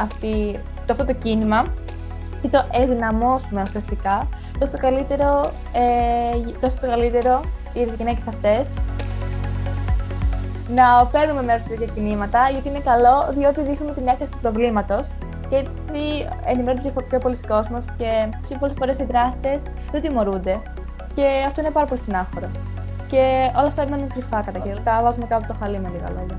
αυτή, 0.00 0.60
το, 0.86 0.92
αυτό 0.92 1.04
το 1.04 1.12
κίνημα 1.12 1.64
και 2.42 2.48
το 2.48 2.64
ενδυναμώσουμε 2.72 3.62
ουσιαστικά, 3.62 4.28
τόσο 4.64 4.78
καλύτερο, 4.78 5.52
ε, 5.72 6.50
τόσο 6.60 6.76
το 6.80 6.86
καλύτερο 6.86 7.40
για 7.72 7.84
τις 7.86 7.94
γυναίκες 7.94 8.26
αυτές 8.26 8.66
να 10.68 11.06
παίρνουμε 11.06 11.42
μέρος 11.42 11.62
σε 11.62 11.68
τέτοια 11.68 11.86
κινήματα, 11.94 12.48
γιατί 12.50 12.68
είναι 12.68 12.78
καλό, 12.78 13.16
διότι 13.36 13.62
δείχνουμε 13.62 13.92
την 13.94 14.06
έκθεση 14.06 14.32
του 14.32 14.38
προβλήματος 14.42 15.08
και 15.48 15.56
έτσι 15.56 16.26
ενημερώνεται 16.44 17.02
πιο 17.08 17.18
πολλοί 17.18 17.38
κόσμος 17.48 17.84
και 17.96 18.28
πιο 18.48 18.56
πολλές 18.58 18.74
φορές 18.78 18.98
οι 18.98 19.04
δράστες 19.04 19.62
δεν 19.92 20.00
τιμωρούνται. 20.00 20.60
Και 21.14 21.26
αυτό 21.46 21.60
είναι 21.60 21.70
πάρα 21.70 21.86
πολύ 21.86 22.00
στενάχωρο. 22.00 22.50
Και 23.06 23.50
όλα 23.58 23.66
αυτά 23.66 23.88
μένουν 23.88 24.08
κρυφά 24.08 24.42
κατά 24.46 24.58
κύριο. 24.58 24.78
Τα 24.84 25.00
βάζουμε 25.02 25.26
κάπου 25.26 25.46
το 25.46 25.54
χαλί 25.60 25.78
με 25.78 25.88
λίγα 25.94 26.10
λόγια. 26.10 26.36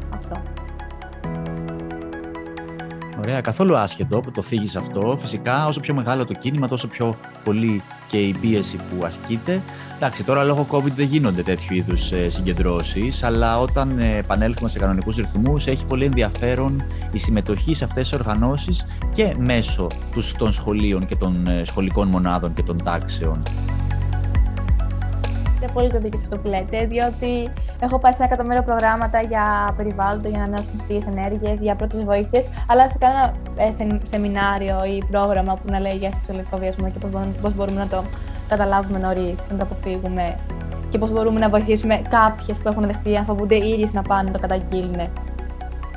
Ωραία, 3.26 3.42
καθόλου 3.42 3.78
άσχετο 3.78 4.20
που 4.20 4.32
το 4.32 4.42
θίγεις 4.42 4.76
αυτό. 4.76 5.18
Φυσικά, 5.20 5.68
όσο 5.68 5.80
πιο 5.80 5.94
μεγάλο 5.94 6.26
το 6.26 6.34
κίνημα, 6.34 6.68
τόσο 6.68 6.88
πιο 6.88 7.16
πολύ 7.44 7.84
και 8.08 8.18
η 8.18 8.34
πίεση 8.42 8.76
που 8.76 9.06
ασκείται. 9.06 9.62
Εντάξει, 9.96 10.24
τώρα 10.24 10.44
λόγω 10.44 10.68
COVID 10.72 10.92
δεν 10.96 11.06
γίνονται 11.06 11.42
τέτοιου 11.42 11.76
είδους 11.76 12.12
ε, 12.12 12.30
συγκεντρώσεις, 12.30 13.24
αλλά 13.24 13.60
όταν 13.60 14.00
ε, 14.00 14.18
επανέλθουμε 14.18 14.70
σε 14.70 14.80
κανονικούς 14.80 15.16
ρυθμούς, 15.16 15.68
έχει 15.68 15.86
πολύ 15.86 16.06
ενδιαφέρον 16.06 16.84
η 17.12 17.20
συμμετοχή 17.20 17.74
σε 17.74 17.84
αυτές 17.84 18.10
τις 18.10 18.20
οργανώσεις 18.20 18.86
και 19.16 19.36
μέσω 19.38 19.88
των 20.38 20.52
σχολείων 20.52 21.06
και 21.06 21.16
των 21.16 21.48
ε, 21.48 21.64
σχολικών 21.66 22.08
μονάδων 22.08 22.54
και 22.54 22.64
των 22.64 22.84
τάξεων 22.84 23.44
έχετε 25.65 25.80
πολύ 25.80 25.89
το 25.91 25.99
δίκιο 25.99 26.19
σε 26.19 26.25
αυτό 26.28 26.38
που 26.38 26.47
λέτε, 26.47 26.86
διότι 26.86 27.32
έχω 27.80 27.99
πάει 27.99 28.12
σε 28.12 28.17
ένα 28.23 28.28
εκατομμύριο 28.32 28.63
προγράμματα 28.63 29.21
για 29.21 29.73
περιβάλλοντο, 29.78 30.28
για 30.30 30.39
ανανεώσιμε 30.39 30.82
ενέργειες, 31.08 31.58
για 31.60 31.75
πρώτες 31.75 32.04
βοήθειες, 32.04 32.45
αλλά 32.67 32.89
σε 32.89 32.97
κανένα 32.97 33.34
ε, 33.58 33.71
σε, 33.78 33.99
σεμινάριο 34.04 34.78
ή 34.95 35.04
πρόγραμμα 35.12 35.54
που 35.54 35.67
να 35.71 35.80
λέει 35.80 35.97
για 35.97 36.12
σεξουαλικό 36.12 36.58
βιασμό 36.58 36.89
και 36.89 36.99
πώς 37.41 37.54
μπορούμε 37.56 37.80
να 37.80 37.88
το 37.88 38.04
καταλάβουμε 38.47 38.99
νωρίς, 38.99 39.39
να 39.49 39.58
το 39.58 39.63
αποφύγουμε 39.69 40.36
και 40.89 40.97
πώς 40.97 41.12
μπορούμε 41.12 41.39
να 41.39 41.49
βοηθήσουμε 41.49 42.01
κάποιες 42.10 42.58
που 42.58 42.67
έχουν 42.67 42.86
δεχτεί 42.86 43.10
να 43.10 43.23
φοβούνται 43.23 43.56
οι 43.56 43.69
ίδιες 43.69 43.93
να 43.93 44.01
πάνε 44.01 44.23
να 44.23 44.32
το 44.32 44.39
καταγγείλουν. 44.39 44.99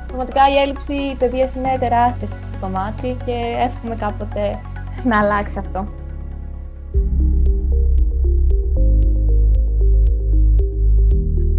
Πραγματικά 0.07 0.41
η 0.53 0.55
έλλειψη 0.61 1.15
παιδείας 1.19 1.55
είναι 1.55 1.77
τεράστια 1.79 2.27
στο 2.27 2.37
κομμάτι 2.61 3.17
και 3.25 3.35
εύχομαι 3.65 3.95
κάποτε 3.95 4.59
να 5.03 5.19
αλλάξει 5.19 5.59
αυτό. 5.59 5.98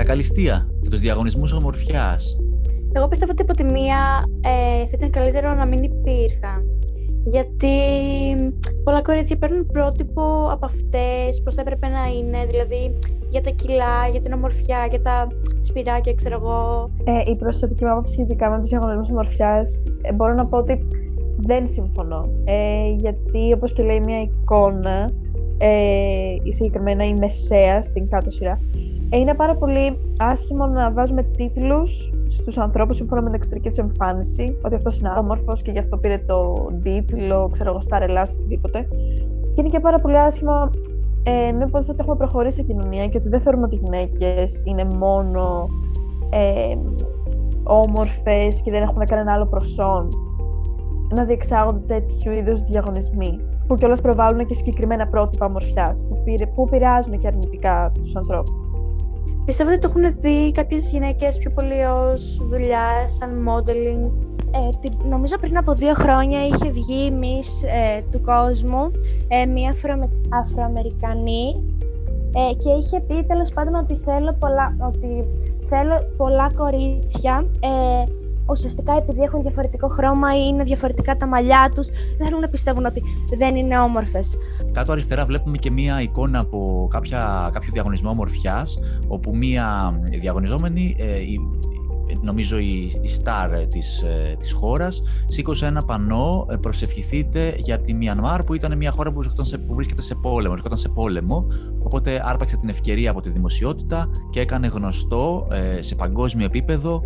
Τα 0.00 0.06
καλυστία 0.06 0.66
και 0.80 0.88
τους 0.88 1.00
διαγωνισμούς 1.00 1.52
ομορφιάς. 1.52 2.36
Εγώ 2.92 3.08
πιστεύω 3.08 3.30
ότι 3.30 3.42
από 3.42 3.54
τη 3.54 3.64
μία 3.64 4.22
ε, 4.40 4.84
θα 4.84 4.94
ήταν 4.94 5.10
καλύτερο 5.10 5.54
να 5.54 5.66
μην 5.66 5.82
υπήρχαν. 5.82 6.62
Γιατί 7.24 7.76
πολλά 8.84 9.02
κορίτσια 9.02 9.36
παίρνουν 9.36 9.66
πρότυπο 9.66 10.48
από 10.50 10.66
αυτές, 10.66 11.42
πώς 11.44 11.54
θα 11.54 11.60
έπρεπε 11.60 11.88
να 11.88 12.04
είναι, 12.06 12.44
δηλαδή 12.46 12.98
για 13.30 13.40
τα 13.40 13.50
κιλά, 13.50 14.08
για 14.10 14.20
την 14.20 14.32
ομορφιά, 14.32 14.86
για 14.90 15.02
τα 15.02 15.28
σπυράκια, 15.60 16.14
ξέρω 16.14 16.34
εγώ. 16.42 16.90
Ε, 17.04 17.30
η 17.30 17.36
προσωπική 17.36 17.84
μου 17.84 17.90
άποψη 17.90 18.12
σχετικά 18.12 18.50
με 18.50 18.58
τους 18.60 18.68
διαγωνισμούς 18.68 19.08
ομορφιάς, 19.08 19.84
ε, 20.02 20.12
μπορώ 20.12 20.34
να 20.34 20.46
πω 20.46 20.56
ότι 20.56 20.86
δεν 21.36 21.68
συμφωνώ. 21.68 22.28
Ε, 22.44 22.90
γιατί, 22.96 23.52
όπως 23.54 23.72
και 23.72 23.82
λέει 23.82 24.00
μια 24.00 24.20
εικόνα, 24.20 25.10
ε, 25.58 26.52
συγκεκριμένα 26.52 27.04
η 27.04 27.14
μεσαία 27.14 27.82
στην 27.82 28.08
κάτω 28.08 28.30
σειρά, 28.30 28.60
ε, 28.74 28.89
είναι 29.16 29.34
πάρα 29.34 29.54
πολύ 29.54 30.00
άσχημο 30.18 30.66
να 30.66 30.92
βάζουμε 30.92 31.22
τίτλους 31.22 32.10
στους 32.28 32.58
ανθρώπους 32.58 32.96
σύμφωνα 32.96 33.20
με 33.20 33.26
την 33.26 33.36
εξωτερική 33.36 33.68
τους 33.68 33.78
εμφάνιση, 33.78 34.58
ότι 34.62 34.74
αυτός 34.74 34.98
είναι 34.98 35.12
όμορφος 35.18 35.62
και 35.62 35.70
γι' 35.70 35.78
αυτό 35.78 35.96
πήρε 35.96 36.18
το 36.26 36.54
τίτλο, 36.82 37.48
ξέρω 37.52 37.70
εγώ, 37.70 37.80
στα 37.80 37.98
ρελά, 37.98 38.22
οτιδήποτε. 38.22 38.88
Και 39.40 39.60
είναι 39.60 39.68
και 39.68 39.80
πάρα 39.80 39.98
πολύ 39.98 40.18
άσχημο 40.18 40.70
ε, 41.22 41.48
ενώ 41.48 41.68
ότι 41.72 41.94
έχουμε 41.96 42.16
προχωρήσει 42.16 42.62
στην 42.62 42.66
κοινωνία 42.66 43.06
και 43.06 43.16
ότι 43.16 43.28
δεν 43.28 43.40
θεωρούμε 43.40 43.64
ότι 43.64 43.74
οι 43.74 43.80
γυναίκες 43.82 44.62
είναι 44.64 44.84
μόνο 44.84 45.66
ε, 46.30 46.74
όμορφες 47.62 48.60
και 48.62 48.70
δεν 48.70 48.82
έχουν 48.82 49.04
κανένα 49.06 49.32
άλλο 49.32 49.46
προσόν 49.46 50.08
να 51.14 51.24
διεξάγονται 51.24 51.80
τέτοιου 51.86 52.32
είδους 52.32 52.60
διαγωνισμοί 52.60 53.38
που 53.66 53.74
κιόλας 53.74 54.00
προβάλλουν 54.00 54.46
και 54.46 54.54
συγκεκριμένα 54.54 55.06
πρότυπα 55.06 55.46
ομορφιάς 55.46 56.04
που, 56.08 56.22
που 56.54 56.64
επηρεάζουν 56.66 57.18
και 57.18 57.26
αρνητικά 57.26 57.92
τους 57.94 58.16
ανθρώπους. 58.16 58.69
Πιστεύω 59.50 59.70
ότι 59.70 59.78
το 59.78 59.92
έχουν 59.94 60.14
δει 60.20 60.52
κάποιες 60.52 60.90
γυναίκες 60.90 61.38
πιο 61.38 61.50
πολύ 61.50 61.84
ως 61.84 62.36
δουλειά, 62.50 63.08
σαν 63.08 63.48
modeling. 63.48 64.10
Ε, 64.54 64.88
νομίζω 65.08 65.38
πριν 65.38 65.56
από 65.56 65.74
δύο 65.74 65.94
χρόνια 65.94 66.46
είχε 66.46 66.70
βγει 66.70 66.94
η 66.94 67.12
Miss 67.20 67.68
ε, 67.68 68.00
του 68.10 68.20
κόσμου, 68.20 68.90
ε, 69.28 69.46
μία 69.46 69.74
Αφροαμερικανή 70.28 71.74
ε, 72.34 72.54
και 72.54 72.70
είχε 72.70 73.00
πει 73.00 73.24
τέλος 73.24 73.52
πάντων 73.52 73.74
ότι 73.74 73.94
θέλω 73.94 74.36
πολλά, 74.38 74.76
ότι 74.80 75.28
θέλω 75.64 75.94
πολλά 76.16 76.50
κορίτσια 76.56 77.46
ε, 77.60 78.04
ουσιαστικά 78.50 78.96
επειδή 78.96 79.20
έχουν 79.20 79.42
διαφορετικό 79.42 79.88
χρώμα 79.88 80.36
ή 80.36 80.40
είναι 80.48 80.64
διαφορετικά 80.64 81.16
τα 81.16 81.26
μαλλιά 81.26 81.70
τους, 81.74 81.88
δεν 81.88 82.26
θέλουν 82.26 82.40
να 82.40 82.48
πιστεύουν 82.48 82.84
ότι 82.84 83.02
δεν 83.36 83.54
είναι 83.54 83.78
όμορφες. 83.78 84.36
Κάτω 84.72 84.92
αριστερά 84.92 85.24
βλέπουμε 85.24 85.56
και 85.56 85.70
μία 85.70 86.00
εικόνα 86.00 86.38
από 86.38 86.88
κάποια, 86.90 87.50
κάποιο 87.52 87.70
διαγωνισμό 87.72 88.10
ομορφιάς, 88.10 88.78
όπου 89.08 89.36
μία 89.36 89.94
διαγωνιζόμενη 90.20 90.96
ε, 90.98 91.04
νομίζω 92.20 92.58
η, 92.58 93.00
η 93.00 93.10
star 93.22 93.66
της, 93.68 94.02
ε, 94.02 94.36
της 94.38 94.52
χώρας, 94.52 95.02
σήκωσε 95.26 95.66
ένα 95.66 95.82
πανό 95.82 96.46
ε, 96.50 96.56
«Προσευχηθείτε 96.56 97.54
για 97.56 97.80
τη 97.80 97.94
Μιανμάρ» 97.94 98.42
που 98.44 98.54
ήταν 98.54 98.76
μια 98.76 98.90
χώρα 98.90 99.12
που, 99.12 99.22
σε, 99.40 99.58
που 99.58 99.74
βρίσκεται 99.74 100.02
σε 100.02 100.14
πόλεμο, 100.14 100.52
βρίσκονταν 100.52 100.78
σε 100.78 100.88
πόλεμο, 100.88 101.46
οπότε 101.84 102.22
άρπαξε 102.24 102.56
την 102.56 102.68
ευκαιρία 102.68 103.10
από 103.10 103.20
τη 103.20 103.30
δημοσιότητα 103.30 104.10
και 104.30 104.40
έκανε 104.40 104.66
γνωστό 104.66 105.46
ε, 105.50 105.82
σε 105.82 105.94
παγκόσμιο 105.94 106.44
επίπεδο 106.44 107.00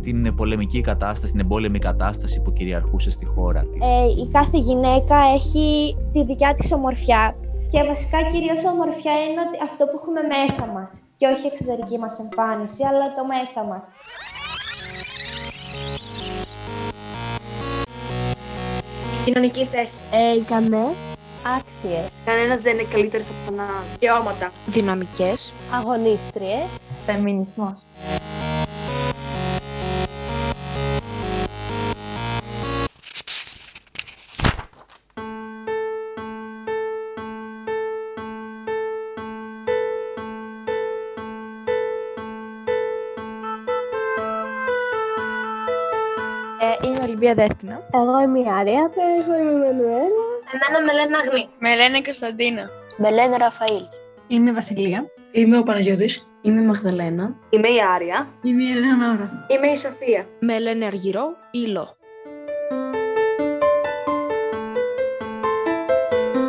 την 0.00 0.34
πολεμική 0.34 0.80
κατάσταση, 0.80 1.32
την 1.32 1.40
εμπόλεμη 1.40 1.78
κατάσταση 1.78 2.42
που 2.42 2.52
κυριαρχούσε 2.52 3.10
στη 3.10 3.24
χώρα 3.24 3.60
της. 3.60 3.86
Ε, 3.86 4.22
η 4.22 4.28
κάθε 4.28 4.58
γυναίκα 4.58 5.16
έχει 5.34 5.96
τη 6.12 6.24
δικιά 6.24 6.54
της 6.54 6.72
ομορφιά 6.72 7.36
και 7.70 7.84
βασικά 7.90 8.18
κυρίως 8.32 8.64
ομορφιά 8.72 9.14
είναι 9.24 9.40
ότι 9.46 9.56
αυτό 9.68 9.82
που 9.86 9.96
έχουμε 10.00 10.22
μέσα 10.34 10.64
μας 10.74 10.90
και 11.18 11.26
όχι 11.32 11.44
η 11.46 11.50
εξωτερική 11.52 11.96
μας 12.02 12.14
εμφάνιση, 12.24 12.82
αλλά 12.90 13.06
το 13.16 13.22
μέσα 13.34 13.60
μας. 13.70 13.82
Κοινωνική 19.26 19.64
θέση. 19.64 19.94
Ε, 20.12 20.36
ικανές. 20.36 20.96
Άξιες. 21.56 22.10
Κανένας 22.24 22.60
δεν 22.60 22.72
είναι 22.78 22.88
καλύτερος 22.92 23.26
από 23.26 23.50
τον 23.50 23.60
άλλο. 23.60 23.84
Δικαιώματα. 23.92 24.52
Δυναμικές. 24.66 25.52
Αγωνίστριες. 25.72 26.68
Φεμινισμός. 27.06 27.80
Ολυμπία 47.16 47.34
Δέσποινα. 47.34 47.88
Εγώ 47.92 48.20
είμαι 48.20 48.38
η 48.40 48.44
Άρια. 48.58 48.90
Εγώ 49.18 49.34
είμαι 49.38 49.50
η 49.50 49.58
Μανουέλα. 49.58 50.26
Εμένα 50.52 50.84
με 50.86 50.92
λένε 50.92 51.16
Αγνή. 51.16 51.48
Με 51.58 51.76
λένε 51.76 52.02
Κωνσταντίνα. 52.02 52.68
Με 52.96 53.10
λένε 53.10 53.36
Ραφαήλ. 53.36 53.82
Είμαι 54.26 54.50
η 54.50 54.52
Βασιλεία. 54.52 55.04
Είμαι 55.30 55.58
ο 55.58 55.62
Παναγιώτης. 55.62 56.28
Είμαι 56.42 56.60
η 56.60 56.64
Μαγδαλένα. 56.64 57.34
Είμαι 57.50 57.68
η 57.68 57.78
Άρια. 57.94 58.28
Είμαι 58.42 58.62
η 58.62 58.70
Ελένα 58.70 59.46
Είμαι 59.48 59.66
η 59.66 59.76
Σοφία. 59.76 60.26
Με 60.40 60.58
λένε 60.58 60.86
Αργυρό 60.86 61.26
ή 61.50 61.66
Λο. 61.66 61.96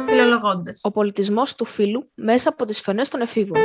Φιλολογώντας. 0.08 0.82
Ο 0.84 0.91
πολιτισμός 0.91 1.56
του 1.56 1.65
φίλου 1.65 2.10
μέσα 2.15 2.49
από 2.49 2.65
τις 2.65 2.82
φωνές 2.82 3.10
των 3.10 3.21
εφήβων. 3.21 3.62